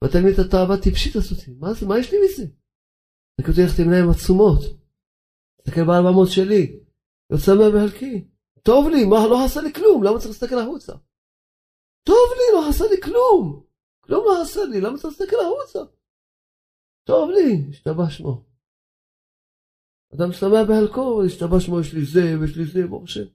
[0.04, 1.40] ותן לי את התאווה הטיפשית הזאת.
[1.60, 2.46] מה זה, מה יש לי מזה?
[3.38, 4.62] זה כתוב ללכת עם עיניים עצומות.
[5.58, 6.80] תסתכל בארבע מאות שלי,
[7.32, 8.28] יוצא מהחלקי.
[8.64, 10.94] טוב לי, מה, לא עשה לי כלום, למה צריך להסתכל החוצה?
[12.04, 13.64] טוב לי, לא עשה לי כלום.
[14.02, 15.80] כלום לא עשה לי, למה צריך להסתכל החוצה?
[17.08, 18.44] טוב לי, השתבח שמו.
[20.14, 23.28] אדם שמח בחלקו, השתבח שמו, יש לי זה, ויש לי זה, ברוך השם.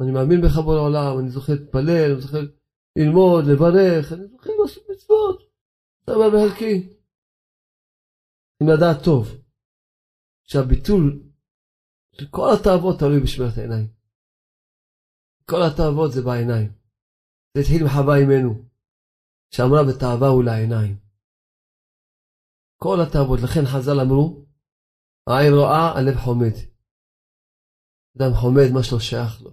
[0.00, 2.42] אני מאמין בך בו לעולם, אני זוכר להתפלל, אני זוכר
[2.98, 5.38] ללמוד, לברך, אני זוכר לעשות מצוות.
[6.06, 6.74] שמח בחלקי.
[8.62, 9.24] עם לדעת טוב,
[10.44, 11.22] שהביטול
[12.16, 13.88] של כל התאוות תלוי בשמירת העיניים.
[15.50, 16.72] כל התאוות זה בעיניים.
[17.54, 18.52] זה התחיל עם חווה אימנו,
[19.50, 21.05] שאמרה בתאווה הוא לעיניים.
[22.82, 24.46] כל התאוות, לכן חז"ל אמרו,
[25.26, 26.56] העין רואה, הלב חומד.
[28.16, 29.50] אדם חומד מה שלא שייך לו.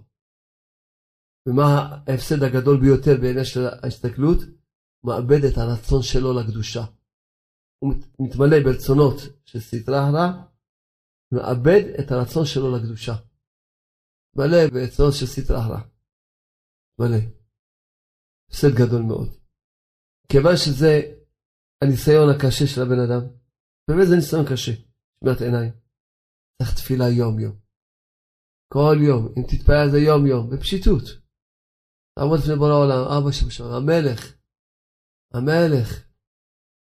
[1.48, 1.66] ומה
[2.06, 4.38] ההפסד הגדול ביותר בעניין של ההסתכלות?
[5.06, 6.84] מאבד את הרצון שלו לקדושה.
[7.78, 10.28] הוא מתמלא ברצונות של סטרה הרע,
[11.32, 13.12] מאבד את הרצון שלו לקדושה.
[14.36, 15.80] מלא ברצונות של סטרה הרע.
[16.98, 17.22] מלא.
[18.48, 19.28] הפסד גדול מאוד.
[20.28, 21.23] כיוון שזה
[21.82, 23.22] הניסיון הקשה של הבן אדם,
[23.88, 24.72] באמת זה ניסיון קשה,
[25.16, 25.72] שמיעת עיניים.
[26.58, 27.56] צריך תפילה יום יום.
[28.72, 31.04] כל יום, אם תתפלל על זה יום יום, בפשיטות.
[32.18, 34.20] תעמוד לפני בורא העולם, אבא שבשם, המלך,
[35.34, 35.88] המלך,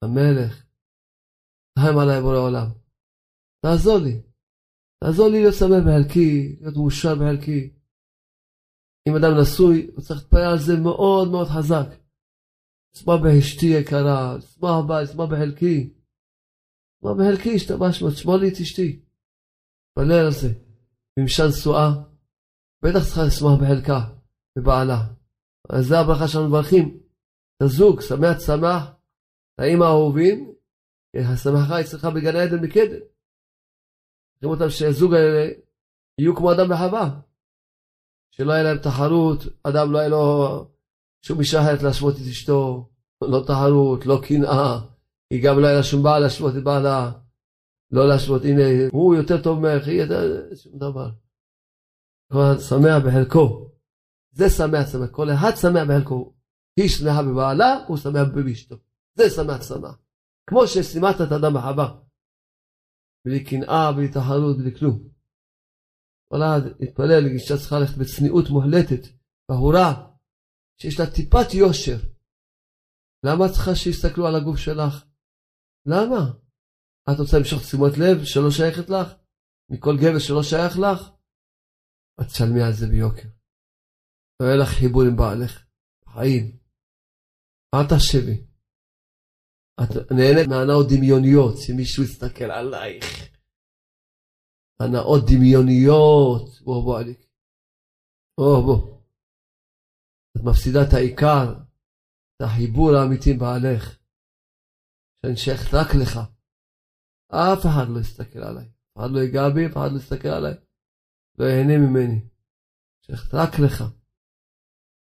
[0.03, 0.65] המלך,
[1.73, 2.67] תחם עליי בורא העולם.
[3.65, 4.21] תעזור לי,
[5.03, 7.73] תעזור לי להיות שמח בחלקי, להיות מאושר בחלקי.
[9.09, 12.04] אם אדם נשוי, הוא צריך להתפלל על זה מאוד מאוד חזק.
[12.95, 15.93] לשמוח באשתי יקרה, לשמוח בה, לשמוח בחלקי.
[16.97, 18.99] לשמוח בחלקי, השתבש שמו, תשמור לי את אשתי.
[19.91, 20.47] תפלל על זה.
[21.19, 21.89] אם אישה נשואה,
[22.81, 23.99] בטח צריכה לשמוח בחלקה,
[24.57, 24.99] בבעלה.
[25.69, 26.99] אז זה הברכה שאנחנו מברכים.
[27.57, 28.83] את הזוג, שמח שמח,
[29.57, 30.53] האם האהובים,
[31.33, 33.01] השמחה אצלך בגן העדן מקדם.
[34.33, 35.51] צריכים אותם שהזוג האלה
[36.19, 37.19] יהיו כמו אדם וחווה.
[38.31, 40.74] שלא היה להם תחרות, אדם לא היה לו
[41.25, 42.89] שום אישה אחרת להשוות את אשתו,
[43.21, 44.79] לא תחרות, לא קנאה,
[45.29, 47.11] היא גם לא היה לה שום בעל להשוות את בעלה,
[47.91, 48.61] לא להשוות, הנה,
[48.91, 51.09] הוא יותר טוב ממך, היא יותר, שום דבר.
[52.31, 53.71] כל שמח בחלקו.
[54.31, 56.33] זה שמח שמח, כל אחד שמח בחלקו.
[56.79, 58.75] היא שמחה בבעלה, הוא שמח באשתו.
[59.15, 59.97] זה שמח שמח.
[60.49, 61.97] כמו ששימת את האדם בחווה.
[63.25, 65.07] בלי קנאה, בלי תחרות, בלי כלום.
[66.31, 69.07] כל אחד יתפלל, אישה צריכה ללכת בצניעות מוחלטת,
[69.49, 70.14] בהורה,
[70.77, 71.99] שיש לה טיפת יושר.
[73.25, 74.93] למה את צריכה שיסתכלו על הגוף שלך?
[75.85, 76.21] למה?
[77.09, 79.07] את רוצה למשוך תשימות לב שלא שייכת לך?
[79.69, 80.99] מכל גבר שלא שייך לך?
[82.21, 83.29] את תשלמי על זה ביוקר.
[84.39, 85.65] לא יהיה לך חיבור עם בעלך.
[86.13, 86.57] חיים.
[87.75, 88.37] אל תחשבי.
[89.81, 93.05] את נהנית מהנאות דמיוניות, שמישהו יסתכל עלייך.
[94.79, 96.61] הנאות דמיוניות.
[96.61, 97.19] בוא בוא עליק.
[98.39, 98.94] בוא בוא.
[100.37, 101.53] את מפסידה את העיקר,
[102.35, 103.97] את החיבור האמיתי בעלך.
[105.21, 106.19] שאני שייכת רק לך.
[107.27, 108.65] אף אחד לא יסתכל עליי.
[108.65, 110.53] אף אחד לא ייגע בי, אף אחד לא יסתכל עליי.
[111.37, 112.19] לא ייהנה ממני.
[113.01, 113.83] שייכת רק לך.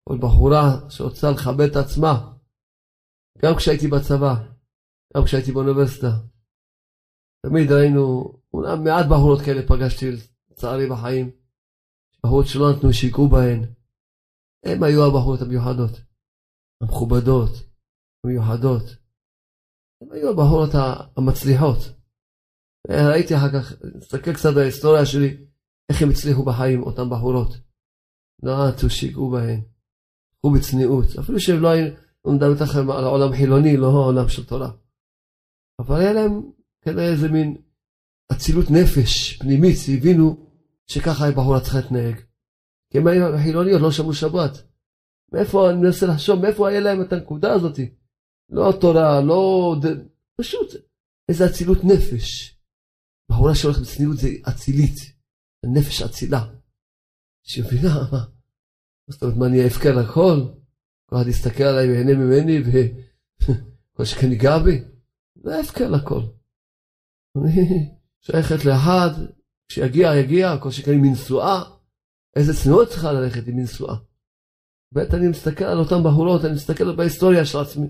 [0.09, 2.33] כל בחורה שרוצה לכבד את עצמה,
[3.37, 4.33] גם כשהייתי בצבא,
[5.13, 6.11] גם כשהייתי באוניברסיטה.
[7.45, 10.05] תמיד ראינו, אומנם מעט בחורות כאלה פגשתי
[10.49, 11.31] לצערי בחיים,
[12.23, 13.76] בחורות שלא נתנו שיגעו בהן.
[14.65, 15.91] הן היו הבחורות המיוחדות,
[16.81, 17.51] המכובדות,
[18.23, 18.83] המיוחדות.
[20.01, 20.69] הן היו הבחורות
[21.17, 21.77] המצליחות.
[22.89, 25.47] ראיתי אחר כך, נסתכל קצת בהיסטוריה שלי,
[25.89, 27.53] איך הם הצליחו בחיים, אותן בחורות.
[28.43, 29.61] לא נתנו שיגעו בהן,
[30.33, 31.93] הלכו בצניעות, אפילו שהם לא היו...
[32.21, 34.71] הוא איתכם על העולם חילוני, לא העולם של תורה.
[35.79, 37.57] אבל היה להם כנראה איזה מין
[38.31, 40.49] אצילות נפש פנימית, שהבינו
[40.87, 42.26] שככה הבחורה צריכה להתנהג.
[42.89, 44.51] כי הם היו חילוניות, לא שמעו שבת.
[45.33, 47.79] מאיפה, אני מנסה לחשוב, מאיפה היה להם את הנקודה הזאת?
[48.49, 49.75] לא תורה, לא...
[50.41, 50.73] פשוט
[51.29, 52.57] איזה אצילות נפש.
[53.31, 54.95] בחורה שהולכת בצניעות זה אצילית,
[55.65, 56.41] נפש אצילה.
[57.43, 58.25] שמבינה, מה
[59.07, 60.41] זאת אומרת, מה אני אבכה לכל?
[61.05, 64.83] כל אחד יסתכל עליי ויהנה ממני וכל שכן ייגע בי.
[65.43, 66.21] זה הפקר לכל.
[67.37, 67.89] אני
[68.21, 69.09] שייכת לאחד,
[69.67, 71.76] כשיגיע יגיע, כל שכן עם מנשואה.
[72.37, 73.95] איזה צניעות צריכה ללכת עם מנשואה.
[74.91, 77.87] באמת אני מסתכל על אותן בחורות, אני מסתכל בהיסטוריה של עצמי,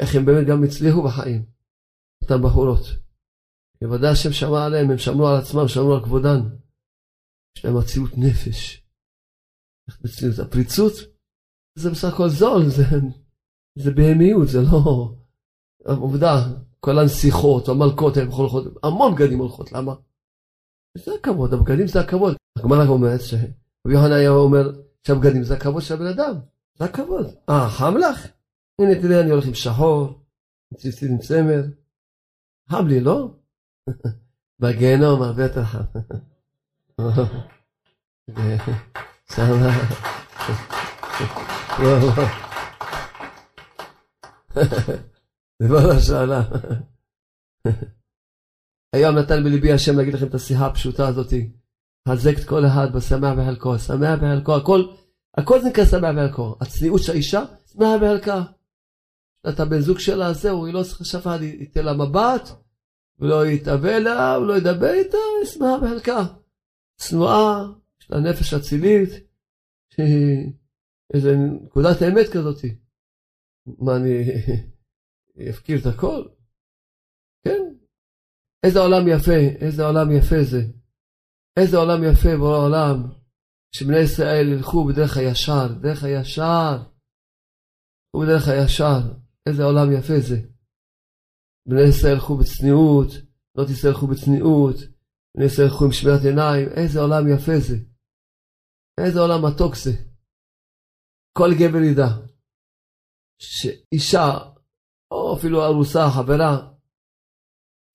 [0.00, 1.46] איך הם באמת גם הצליחו בחיים,
[2.22, 2.84] אותן בחורות.
[3.80, 6.40] בוודאי השם שמע עליהם, הם שמרו על עצמם, שמרו על כבודן.
[7.56, 8.82] יש להם אצילות נפש.
[9.88, 10.38] איך בצניעות?
[10.38, 10.92] הפריצות
[11.78, 12.84] זה בסך הכל זול, זה,
[13.78, 15.14] זה בהמיות, זה לא...
[15.86, 16.34] עובדה,
[16.80, 19.94] כל הנסיכות, המלכות, הן הולכות, המון בגדים הולכות, למה?
[21.04, 22.36] זה הכבוד, הבגדים זה הכבוד.
[22.58, 23.20] הגמרא אומרת
[23.88, 24.70] שרבי יוחנן היה אומר
[25.02, 26.34] שהבגדים זה הכבוד של הבן אדם,
[26.74, 27.26] זה הכבוד.
[27.48, 28.26] אה, חם לך?
[28.78, 30.24] הנה תראה, אני הולך עם שחור,
[30.72, 31.64] עם ציצית עם צמר.
[32.70, 33.34] חם לי, לא?
[34.60, 35.82] בגיהנום הרבה יותר חם.
[39.34, 39.70] שמה...
[45.58, 46.42] זה לא השאלה.
[48.92, 51.32] היום נתן בליבי השם להגיד לכם את השיחה הפשוטה הזאת.
[52.08, 54.82] חזק את כל אחד בשמח בחלקו, שמח בחלקו, הכל,
[55.36, 56.56] הכל זה נקרא שמח בחלקו.
[56.60, 58.42] הצניעות של האישה, שמח בחלקה.
[59.48, 62.48] אתה בן זוג שלה, זהו, היא לא צריכה שאף אחד ייתן לה מבט,
[63.18, 66.24] ולא יתאווה אליה, ולא ידבר איתה, היא שמחה בחלקה.
[66.96, 67.66] צנועה,
[68.00, 69.10] יש לה נפש אצילית,
[71.14, 72.64] איזה נקודת אמת כזאת.
[73.78, 74.24] מה, אני
[75.50, 76.22] אפקיר את הכל?
[77.44, 77.74] כן.
[78.62, 80.62] איזה עולם יפה, איזה עולם יפה זה.
[81.60, 82.96] איזה עולם יפה בעולם,
[83.74, 86.76] שבני ישראל ילכו בדרך הישר, דרך הישר.
[86.76, 89.00] ילכו בדרך הישר.
[89.48, 90.36] איזה עולם יפה זה.
[91.68, 93.10] בני ישראל ילכו בצניעות,
[93.56, 94.76] לא ישראל ילכו בצניעות,
[95.36, 97.76] בני ישראל ילכו עם שמירת עיניים, איזה עולם יפה זה.
[99.00, 99.90] איזה עולם מתוק זה.
[101.38, 102.08] כל גבר ידע
[103.42, 104.28] שאישה,
[105.10, 106.70] או אפילו ארוסה, חברה,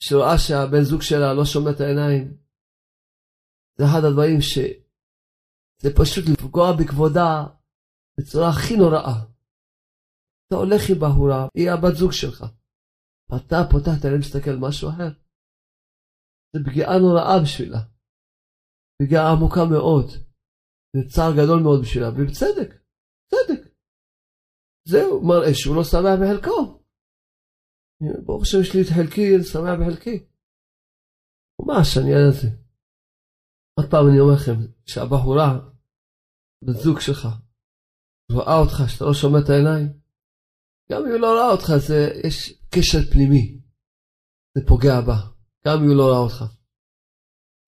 [0.04, 2.43] שרואה שהבן זוג שלה לא שומע את העיניים,
[3.78, 7.30] זה אחד הדברים שזה פשוט לפגוע בכבודה
[8.18, 9.16] בצורה הכי נוראה.
[10.46, 12.40] אתה הולך עם בחורה, היא הבת זוג שלך.
[13.36, 15.10] אתה פותח את העיניים ומסתכל על משהו אחר.
[16.54, 17.82] זה פגיעה נוראה בשבילה.
[19.02, 20.08] פגיעה עמוקה מאוד.
[20.96, 22.70] זה צער גדול מאוד בשבילה, ובצדק.
[23.32, 23.62] צדק.
[24.88, 26.84] זהו, מראה שהוא לא שמח בחלקו.
[28.26, 30.26] ברוך השם יש לי את חלקי, אני שמח בחלקי.
[31.68, 32.63] מה השניין הזה?
[33.78, 35.50] עוד פעם אני אומר לכם, שהבחורה,
[36.66, 37.28] בת זוג שלך,
[38.32, 39.88] רואה אותך, שאתה לא שומע את העיניים,
[40.90, 42.38] גם אם היא לא רואה אותך, זה, יש
[42.74, 43.62] קשר פנימי.
[44.58, 45.18] זה פוגע בה,
[45.66, 46.40] גם אם היא לא רואה אותך.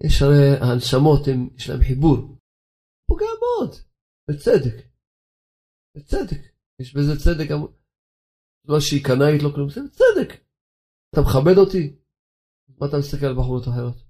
[0.05, 2.17] יש הרי הנשמות, הם, יש להם חיבור.
[3.07, 3.71] פוגע מאוד,
[4.27, 4.77] בצדק.
[5.95, 6.41] בצדק.
[6.81, 7.47] יש בזה צדק,
[8.67, 10.29] לא שהיא קנאית, לא כלום, זה בצדק.
[11.09, 11.95] אתה מכבד אותי?
[12.77, 14.04] מה אתה מסתכל על בחורות אחרות?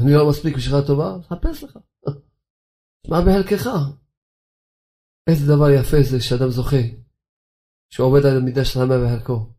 [0.00, 1.16] אני לא מספיק בשבילך טובה?
[1.22, 1.78] חפש לך.
[3.10, 3.66] מה בחלקך?
[5.28, 6.82] איזה דבר יפה זה שאדם זוכה,
[7.92, 9.52] שהוא עובד על המידה של רמה בחלקו.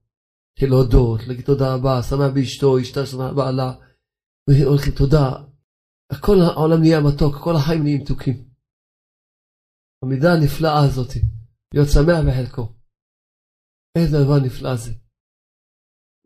[0.60, 3.70] של להודות, להגיד תודה רבה, שמח באשתו, אשתה שמח בעלה,
[4.66, 5.30] הולכים תודה.
[6.22, 8.38] כל העולם נהיה מתוק, כל החיים נהיים מתוקים.
[10.04, 11.12] המידה הנפלאה הזאת,
[11.74, 12.74] להיות שמח בחלקו.
[13.98, 14.92] איזה דבר נפלא זה.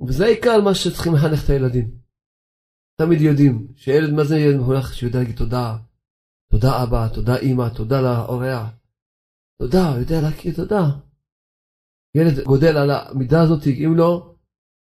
[0.08, 2.01] וזה העיקר מה שצריכים לחנך את הילדים.
[3.06, 4.94] תמיד יודעים שילד, מה זה ילד מחונך?
[4.94, 5.78] שיודע להגיד תודה,
[6.52, 8.68] תודה אבא, תודה אמא, תודה לאורח.
[9.62, 10.84] תודה, יודע להכיר תודה.
[12.16, 14.36] ילד גודל על המידה הזאת, אם לא,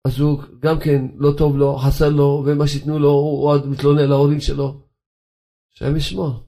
[0.07, 4.09] אז הוא גם כן לא טוב לו, חסר לו, ומה שייתנו לו, הוא עוד מתלונן
[4.09, 4.89] להורים שלו.
[5.73, 6.47] השם ישמור.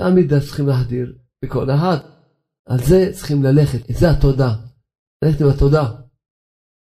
[0.00, 1.96] זה המידה צריכים להחדיר בכל אחד.
[2.66, 4.54] על זה צריכים ללכת, זה התודה.
[5.24, 5.84] ללכת עם התודה.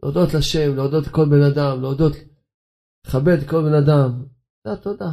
[0.03, 2.13] להודות לשם, להודות לכל בן אדם, להודות,
[3.07, 4.27] לכבד כל בן אדם.
[4.65, 5.11] זה התודה.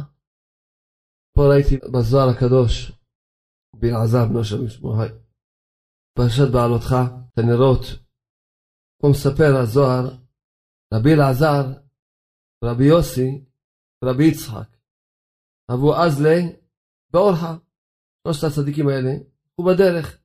[1.34, 2.92] פה ראיתי בזוהר הקדוש,
[3.76, 5.08] בלעזר בנו של משמורי.
[6.18, 6.94] פרשת בעלותך,
[7.32, 7.84] את הנרות.
[9.00, 10.16] פה מספר הזוהר,
[10.94, 11.64] רבי אלעזר,
[12.64, 13.44] רבי יוסי,
[14.04, 14.76] רבי יצחק.
[15.72, 16.36] אבו עזלה
[17.10, 17.56] באורחה.
[18.22, 19.10] שלושת הצדיקים האלה,
[19.54, 20.18] הוא בדרך.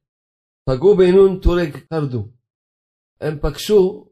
[0.69, 2.27] פגעו בעינון טורג קרדו.
[3.21, 4.09] הם פגשו,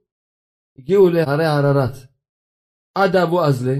[0.77, 2.16] הגיעו להרי ערערת.
[3.03, 3.75] עד אבו עזלה,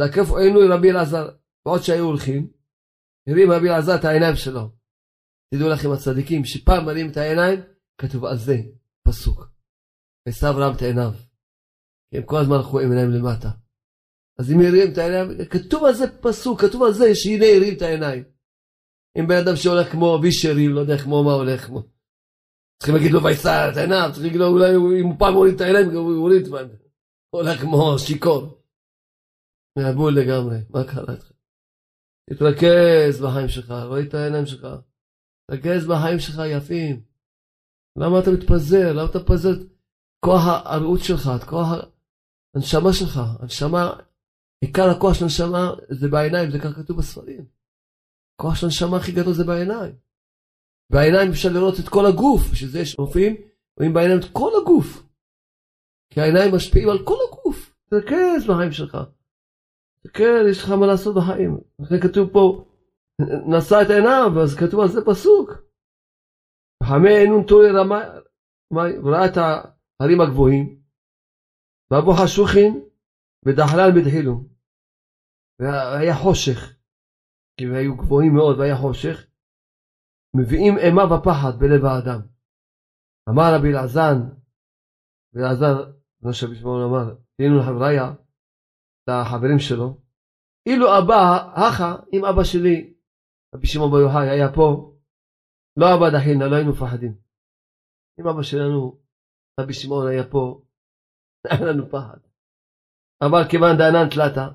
[0.00, 1.28] תקף עינוי רבי אלעזר,
[1.64, 2.50] בעוד שהיו הולכים,
[3.28, 4.70] הרים רבי אלעזר את העיניים שלו.
[5.54, 7.60] תדעו לכם הצדיקים, שפעם מרים את העיניים,
[7.98, 8.56] כתוב על זה
[9.08, 9.48] פסוק.
[10.28, 11.12] עשיו רם את עיניו.
[12.14, 13.50] הם כל הזמן הלכו עם עיניים למטה.
[14.38, 17.82] אז אם הרים את העיניים, כתוב על זה פסוק, כתוב על זה שהנה הרים את
[17.82, 18.24] העיניים.
[19.18, 21.82] אם בן אדם שהולך כמו וישרים, לא יודע כמו מה הולך, כמו...
[22.78, 24.70] צריכים להגיד לו ויסע את העיניים, צריכים להגיד לו אולי
[25.00, 26.81] אם הוא פעם הוריד את העיניים, הוא הוריד את העיניים.
[27.34, 28.62] הולך כמו שיכור.
[29.78, 31.32] מהבול לגמרי, מה קרה איתך?
[32.30, 34.66] תתרכז בחיים שלך, רואה את העיניים שלך.
[35.44, 37.02] תתרכז בחיים שלך יפים.
[37.98, 38.92] למה אתה מתפזר?
[38.92, 39.66] למה אתה מתפזר את
[40.24, 41.68] כוח הרעות שלך, את כוח
[42.54, 43.20] הנשמה שלך?
[43.40, 43.84] הנשמה,
[44.64, 47.44] עיקר הכוח של הנשמה זה בעיניים, זה ככה כתוב בספרים.
[48.34, 49.94] הכוח של הנשמה הכי גדול זה בעיניים.
[50.92, 53.36] בעיניים אפשר לראות את כל הגוף, שזה יש רופאים,
[53.78, 55.11] רואים בעיניים את כל הגוף.
[56.14, 57.74] כי העיניים משפיעים על כל הגוף.
[57.84, 58.98] תתרכז בחיים שלך.
[60.14, 61.60] כן, יש לך מה לעשות בחיים.
[61.78, 62.64] לכן כתוב פה,
[63.56, 65.50] נשא את עיניו, אז כתוב על זה פסוק.
[66.82, 67.94] חמי עינון טורי רמי,
[69.04, 70.82] ראה את ההרים הגבוהים,
[71.90, 72.84] ואבו חשוכין
[73.46, 74.44] ודחלן בדחילו.
[75.60, 76.76] והיה חושך,
[77.56, 79.26] כי היו גבוהים מאוד והיה חושך,
[80.36, 82.20] מביאים אימה ופחד בלב האדם.
[83.28, 84.18] אמר רבי אלעזן,
[85.34, 85.92] ואלעזר,
[86.22, 88.06] כמו שרבי שמעון אמר, תהיינו לחבריה,
[89.08, 90.00] לחברים שלו,
[90.66, 91.22] אילו אבא,
[91.62, 92.94] הכה, אם אבא שלי,
[93.54, 94.66] רבי שמעון בר יוחאי, היה פה,
[95.80, 97.14] לא אבא דחינה, לא היינו מפחדים.
[98.20, 99.00] אם אבא שלנו,
[99.60, 100.62] רבי שמעון היה פה,
[101.50, 102.20] היה לנו פחד.
[103.24, 104.46] אבל כיוון דענן תלתה,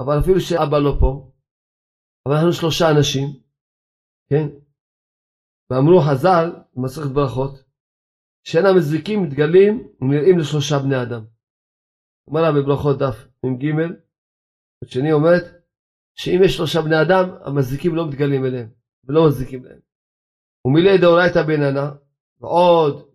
[0.00, 1.10] אבל אפילו שאבא לא פה,
[2.24, 3.26] אבל אנחנו שלושה אנשים,
[4.30, 4.46] כן?
[5.68, 7.67] ואמרו חז"ל, במסכת ברכות,
[8.48, 11.24] שאין המזיקים מתגלים ונראים לשלושה בני אדם.
[12.28, 13.64] אומר לה בברכות דף מ"ג,
[14.84, 15.44] השני אומרת
[16.14, 18.68] שאם יש שלושה בני אדם, המזיקים לא מתגלים אליהם
[19.04, 19.78] ולא מזיקים להם.
[20.64, 21.92] ומילי דאורייתא בעיננה,
[22.40, 23.10] ועוד,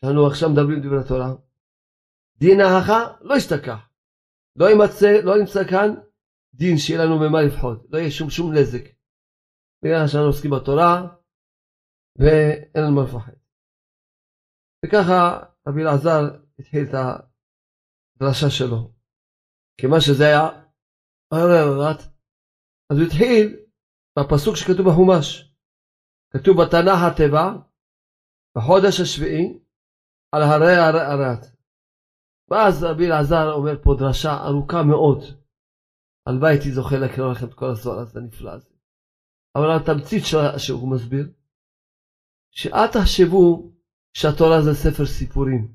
[0.00, 1.34] שאנו עכשיו מדברים דברי התורה,
[2.38, 3.88] דין ההכה לא ישתכח.
[4.56, 5.94] לא ימצא, לא נמצא כאן
[6.54, 8.84] דין שיהיה לנו ממה לפחות, לא יהיה שום שום נזק.
[9.82, 11.06] בגלל שאנחנו עוסקים בתורה
[12.18, 13.45] ואין לנו מה לפחד.
[14.86, 16.20] וככה רבי אלעזר
[16.58, 18.92] התחיל את הדרשה שלו.
[19.80, 20.48] כיוון שזה היה
[21.32, 22.00] הררת,
[22.90, 23.66] אז הוא התחיל
[24.18, 25.52] בפסוק שכתוב בחומש.
[26.32, 27.52] כתוב בתנ"ך התיבה,
[28.56, 29.58] בחודש השביעי,
[30.32, 31.46] על הרי הרעת.
[32.50, 35.18] ואז רבי אלעזר אומר פה דרשה ארוכה מאוד.
[36.26, 38.70] הלוואי הייתי זוכה לקרוא לכם את כל הזה הנפלא הזה.
[39.56, 40.22] אבל התמצית
[40.58, 41.32] שהוא מסביר,
[42.50, 43.75] שאל תחשבו
[44.18, 45.68] שהתורה זה ספר סיפורים.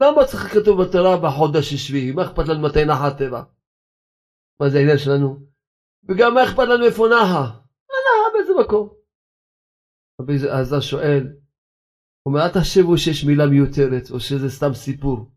[0.00, 2.12] למה צריך לכתוב בתורה בחודש השביעי?
[2.12, 3.42] מה אכפת לנו מתי נחה הטבע?
[4.60, 5.28] מה זה העניין שלנו?
[6.08, 7.44] וגם מה אכפת לנו איפה נחה?
[7.88, 8.88] מה נחה באיזה מקום?
[10.20, 11.22] רבי עזר שואל,
[12.22, 15.30] הוא אומר, אל תחשבו שיש מילה מיותרת, או שזה סתם סיפור.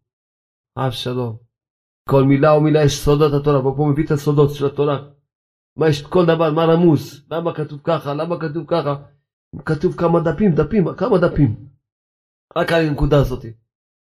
[0.78, 1.38] אב שלום.
[2.10, 5.10] כל מילה או מילה יש סודות התורה, ופה מביא את הסודות של התורה.
[5.78, 8.96] מה יש כל דבר, מה רמוז, למה כתוב ככה, למה כתוב ככה.
[9.66, 11.70] כתוב כמה דפים, דפים, כמה דפים.
[12.58, 13.46] רק על הנקודה הזאת.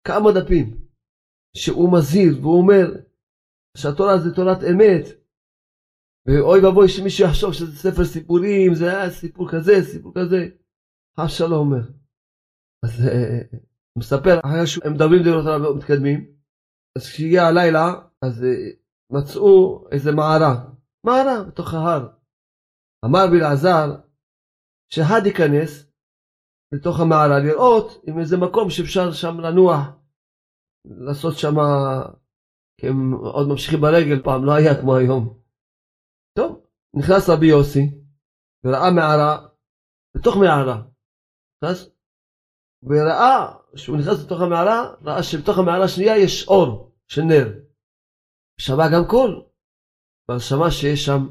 [0.07, 0.67] כמה דפים.
[1.57, 2.87] שהוא מזהיר והוא אומר
[3.77, 5.05] שהתורה זה תורת אמת.
[6.27, 10.49] ואוי ואבוי שמישהו יחשוב שזה ספר סיפורים, זה היה סיפור כזה, סיפור כזה.
[11.21, 11.83] אף שלום אומר.
[12.85, 13.57] אז uh,
[13.99, 16.33] מספר, אחרי שהם מדברים דברי תורה ומתקדמים,
[16.97, 18.45] אז כשהגיע הלילה, אז
[19.13, 20.65] מצאו איזה מערה,
[21.05, 22.09] מערה בתוך ההר.
[23.05, 23.97] אמר בלעזר,
[24.95, 25.93] שהד ייכנס
[26.73, 29.81] לתוך המערה לראות אם איזה מקום שאפשר שם לנוח,
[30.85, 31.55] לעשות שם,
[32.81, 35.41] כי הם עוד ממשיכים ברגל, פעם לא היה כמו היום.
[36.39, 36.67] טוב,
[36.97, 37.85] נכנס רבי יוסי
[38.65, 39.49] וראה מערה,
[40.17, 40.83] בתוך מערה,
[41.57, 41.79] נכנס
[42.83, 47.49] וראה, כשהוא נכנס לתוך המערה, ראה שבתוך המערה השנייה יש אור של נר.
[48.61, 49.33] שמע גם קול,
[50.29, 51.23] אבל שמע שיש שם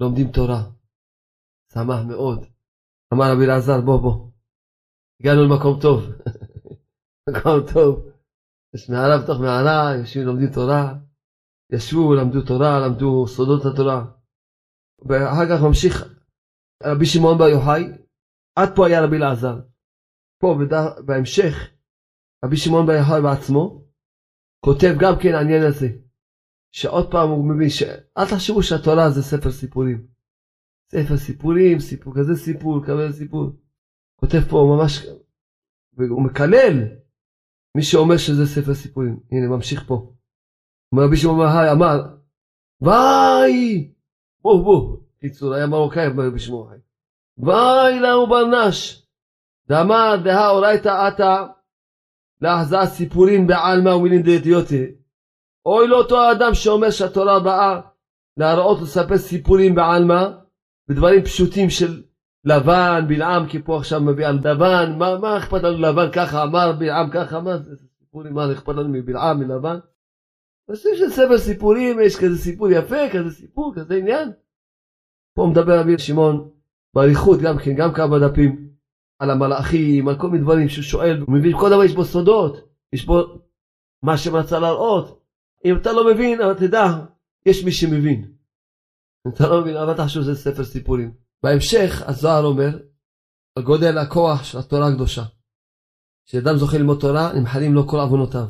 [0.00, 0.81] לומדים תורה.
[1.74, 2.46] שמח מאוד.
[3.12, 4.30] אמר רבי אלעזר, בוא בוא,
[5.20, 6.00] הגענו למקום טוב.
[7.28, 8.08] מקום טוב.
[8.74, 10.94] יש מערה בתוך מערה, יושבים לומדים תורה,
[11.72, 14.04] ישבו, למדו תורה, למדו סודות התורה.
[15.08, 15.94] ואחר כך ממשיך
[16.84, 17.84] רבי שמעון בר יוחאי,
[18.58, 19.60] עד פה היה רבי אלעזר.
[20.40, 20.54] פה
[21.06, 21.54] בהמשך,
[22.44, 23.84] רבי שמעון בר יוחאי בעצמו,
[24.64, 25.88] כותב גם כן העניין הזה,
[26.74, 27.68] שעוד פעם הוא מבין,
[28.18, 30.11] אל תחשבו שהתורה זה ספר סיפורים.
[30.94, 33.50] ספר סיפורים, סיפור כזה סיפור, כזה סיפור.
[34.20, 35.06] כותב פה ממש,
[35.92, 36.74] והוא מקלל
[37.76, 39.20] מי שאומר שזה ספר סיפורים.
[39.32, 40.12] הנה, ממשיך פה.
[40.92, 41.40] אומר רבי שמעון
[41.72, 42.16] אמר,
[42.80, 43.92] וואי,
[44.42, 46.78] בוא בוא, קיצור, היה מרוקאי רבי שמעון
[47.38, 49.06] וואי לנו ברנש,
[49.68, 51.46] דאמר דהא אורייתא עתה
[52.40, 54.84] להחזאת סיפורים בעלמא ומילים דאתיוטי.
[55.66, 57.80] אוי לאותו האדם שאומר שהתורה באה
[58.36, 60.41] להראות לספר סיפורים בעלמא
[60.88, 62.02] בדברים פשוטים של
[62.44, 66.72] לבן, בלעם, כי פה עכשיו מביא על לבן, מה, מה אכפת לנו לבן ככה, אמר
[66.72, 69.78] בלעם ככה, מה זה סיפורים, מה אכפת לנו מבלעם, מלבן?
[70.68, 74.32] עושים של ספר סיפורים, יש כזה סיפור יפה, כזה סיפור, כזה עניין.
[75.34, 76.50] פה מדבר רבי שמעון
[76.94, 78.68] באריכות גם כן, גם כמה דפים,
[79.18, 82.68] על המלאכים, על כל מיני דברים שהוא שואל, הוא מבין, כל דבר יש בו סודות,
[82.92, 83.24] יש בו
[84.02, 85.22] מה שרצה להראות.
[85.64, 86.84] אם אתה לא מבין, אבל תדע,
[87.46, 88.31] יש מי שמבין.
[89.28, 91.14] אתה לא מבין, אבל תחשוב שזה ספר סיפורים.
[91.42, 92.78] בהמשך, הזוהר אומר,
[93.58, 95.22] על גודל הכוח של התורה הקדושה.
[96.26, 98.48] כשאדם זוכה ללמוד תורה, נמחלים לו כל עוונותיו.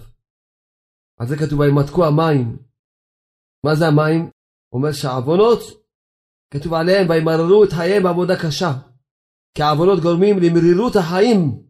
[1.21, 2.59] על זה כתוב, וימתקו המים.
[3.65, 4.31] מה זה המים?
[4.73, 5.61] אומר שהעוונות,
[6.51, 8.73] כתוב עליהם, וימררו את חייהם בעבודה קשה.
[9.55, 11.63] כי העוונות גורמים למרירות החיים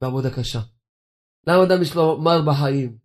[0.00, 0.60] בעבודה קשה.
[1.46, 2.98] למה אדם יש לו מר בחיים?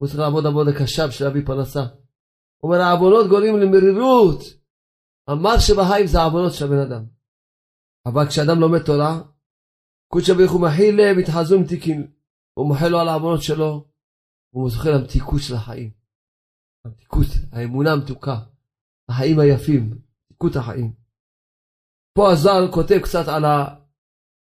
[0.00, 1.80] הוא צריך לעבוד עבודה קשה בשביל להביא פרנסה.
[1.80, 4.40] הוא אומר, העוונות גורמים למרירות.
[5.28, 7.04] המר שבחיים זה העוונות של הבן אדם.
[8.06, 9.22] אבל כשאדם לומד תורה,
[10.08, 12.12] קודשא ברוך הוא מכיל לב, התחזו מתיקין.
[12.54, 13.88] הוא מוחל לו על העוונות שלו,
[14.54, 15.90] הוא זוכר למתיקות של החיים.
[16.84, 18.36] המתיקות, האמונה המתוקה,
[19.08, 20.92] החיים היפים, מתיקות החיים.
[22.14, 23.44] פה הז"ל כותב קצת על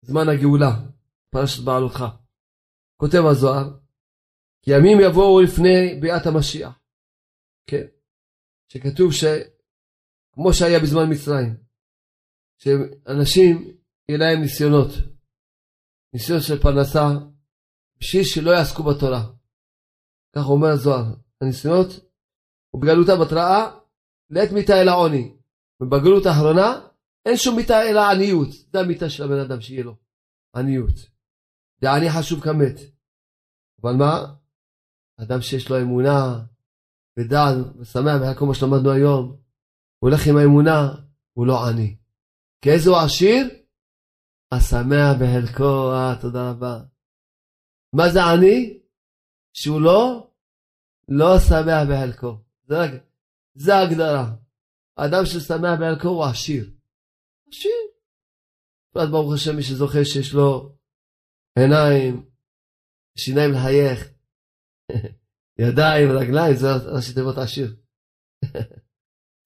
[0.02, 0.72] זמן הגאולה,
[1.30, 2.04] פרשת בעלותך.
[2.96, 3.78] כותב הזוהר,
[4.62, 6.80] כי ימים יבואו לפני ביאת המשיח.
[7.66, 7.86] כן,
[8.72, 9.12] שכתוב
[10.40, 11.56] שכמו שהיה בזמן מצרים,
[12.58, 13.78] שאנשים
[14.08, 14.88] יהיה להם ניסיונות,
[16.14, 17.08] ניסיון של פרנסה,
[18.00, 19.22] בשביל שלא יעסקו בתורה.
[20.36, 21.04] כך אומר הזוהר,
[21.40, 21.86] הניסיונות
[22.74, 23.78] ובגלותה בתראה
[24.30, 25.36] לעת מיתה אל העוני.
[25.80, 26.88] בבגרות האחרונה
[27.26, 28.48] אין שום מיתה אלא עניות.
[28.72, 29.96] זה המיתה של הבן אדם שיהיה לו,
[30.56, 30.94] עניות.
[31.82, 32.76] ועני חשוב כמת.
[33.82, 34.34] אבל מה?
[35.20, 36.44] אדם שיש לו אמונה
[37.18, 39.40] ודעת ושמח בכל כל מה שלמדנו היום,
[40.00, 40.94] הוא הולך עם האמונה,
[41.32, 41.96] הוא לא עני.
[42.62, 43.46] כי איזה הוא עשיר?
[44.52, 46.80] השמח בחלקו, אה, תודה רבה.
[47.92, 48.80] מה זה עני?
[49.52, 50.30] שהוא לא,
[51.08, 52.38] לא שמח בחלקו.
[52.66, 52.76] זה,
[53.54, 54.32] זה ההגדרה.
[54.96, 56.70] אדם ששמח בחלקו הוא עשיר.
[57.48, 57.80] עשיר.
[58.94, 60.76] ואז ברוך השם מי שזוכה שיש לו
[61.58, 62.30] עיניים,
[63.16, 64.08] שיניים לחייך,
[65.64, 67.76] ידיים, רגליים, זה ראשי תיבות עשיר.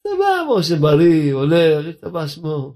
[0.09, 2.75] סבבה, משה בריא, הולך, ישתבח שמו.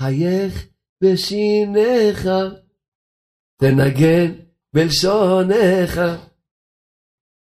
[0.00, 0.66] חייך
[1.04, 2.28] בשיניך,
[3.60, 4.32] תנגן
[4.72, 6.00] בלשונך,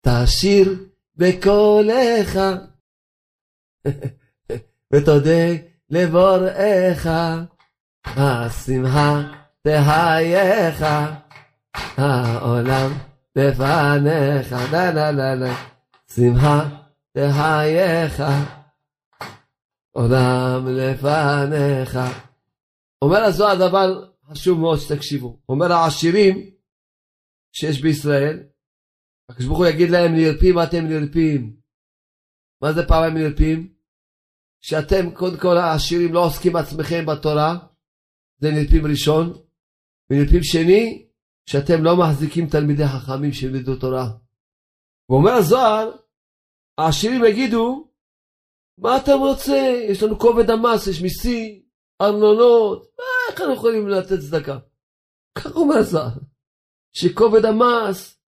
[0.06, 2.40] תשיר בקולך,
[4.94, 5.46] ותודה
[5.90, 7.08] לבוראך,
[8.06, 9.22] השמחה
[9.62, 10.86] תהייך,
[11.98, 12.92] העולם
[13.36, 15.56] לפניך, לה לה לה לה,
[16.12, 16.77] שמחה
[17.18, 18.24] תהייך,
[19.92, 21.98] עולם לפניך.
[23.02, 25.40] אומר הזוהר דבר חשוב מאוד שתקשיבו.
[25.50, 26.56] אומר העשירים
[27.56, 28.44] שיש בישראל,
[29.30, 31.56] הקדוש ברוך הוא יגיד להם נרפים אתם נרפים.
[32.62, 33.74] מה זה פעמיים נרפים?
[34.62, 37.58] שאתם קודם כל העשירים לא עוסקים בעצמכם בתורה,
[38.42, 39.34] זה נרפים ראשון,
[40.10, 41.08] ונרפים שני,
[41.50, 44.08] שאתם לא מחזיקים תלמידי חכמים שילמדו תורה.
[45.10, 46.07] ואומר הזוהר,
[46.78, 47.88] העשירים יגידו,
[48.78, 49.86] מה אתה רוצה?
[49.90, 51.62] יש לנו כובד המס, יש מיסים,
[52.02, 54.60] ארנונות, מה, איך אנחנו יכולים לתת צדקה?
[55.38, 56.18] ככה אומר הזוהר,
[56.94, 58.22] שכובד המס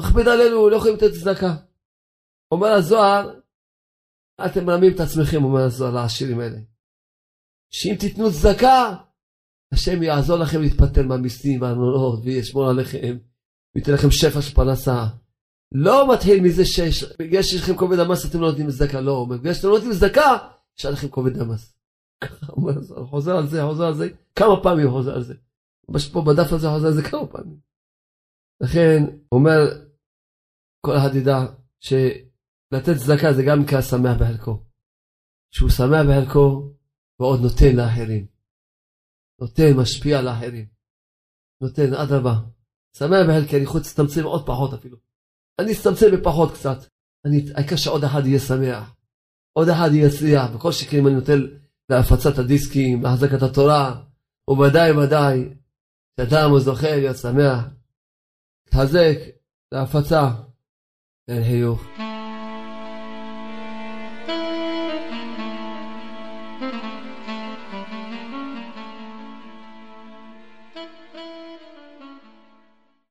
[0.00, 1.54] מכביד עלינו, לא יכולים לתת צדקה.
[2.50, 3.40] אומר הזוהר,
[4.46, 6.58] אתם מרמים את עצמכם, אומר הזוהר לעשירים האלה.
[7.70, 8.94] שאם תיתנו צדקה,
[9.72, 13.18] השם יעזור לכם להתפטר מהמיסים והארנונות וישמור עליכם
[13.74, 15.04] וייתן לכם שפע של פרנסה.
[15.74, 19.54] לא מתחיל מזה שיש, בגלל שיש לכם כובד המס אתם לא נותנים צדקה, לא, בגלל
[19.54, 20.38] שאתם לא נותנים צדקה,
[20.78, 21.74] יש עליכם כובד המס.
[23.10, 25.34] חוזר על זה, חוזר על זה, כמה פעמים חוזר על זה.
[26.12, 27.60] פה בדף הזה חוזר על זה כמה פעמים.
[28.60, 29.58] לכן, אומר
[30.80, 31.38] כל אחד ידע
[31.80, 34.62] שלתת צדקה זה גם נקרא שמח בחלקו.
[35.54, 36.72] שהוא שמח בחלקו
[37.20, 38.26] ועוד נותן לאחרים.
[39.40, 40.66] נותן, משפיע על האחרים.
[41.60, 42.34] נותן, אדרבה.
[42.96, 45.13] שמח בחלקי, אני יכול להצטמצם עוד פחות אפילו.
[45.58, 46.78] אני אצטמצם בפחות קצת.
[47.26, 48.94] אני, העיקר שעוד אחד יהיה שמח.
[49.52, 51.40] עוד אחד יצליח, וכל שכן אם אני נותן
[51.90, 54.02] להפצת הדיסקים, להחזקת התורה,
[54.50, 55.48] וודאי ודאי
[56.20, 57.64] שאדם הוא זוכה להיות שמח,
[58.66, 59.16] להתחזק,
[59.74, 60.30] להפצה,
[61.28, 62.03] אין חיוך.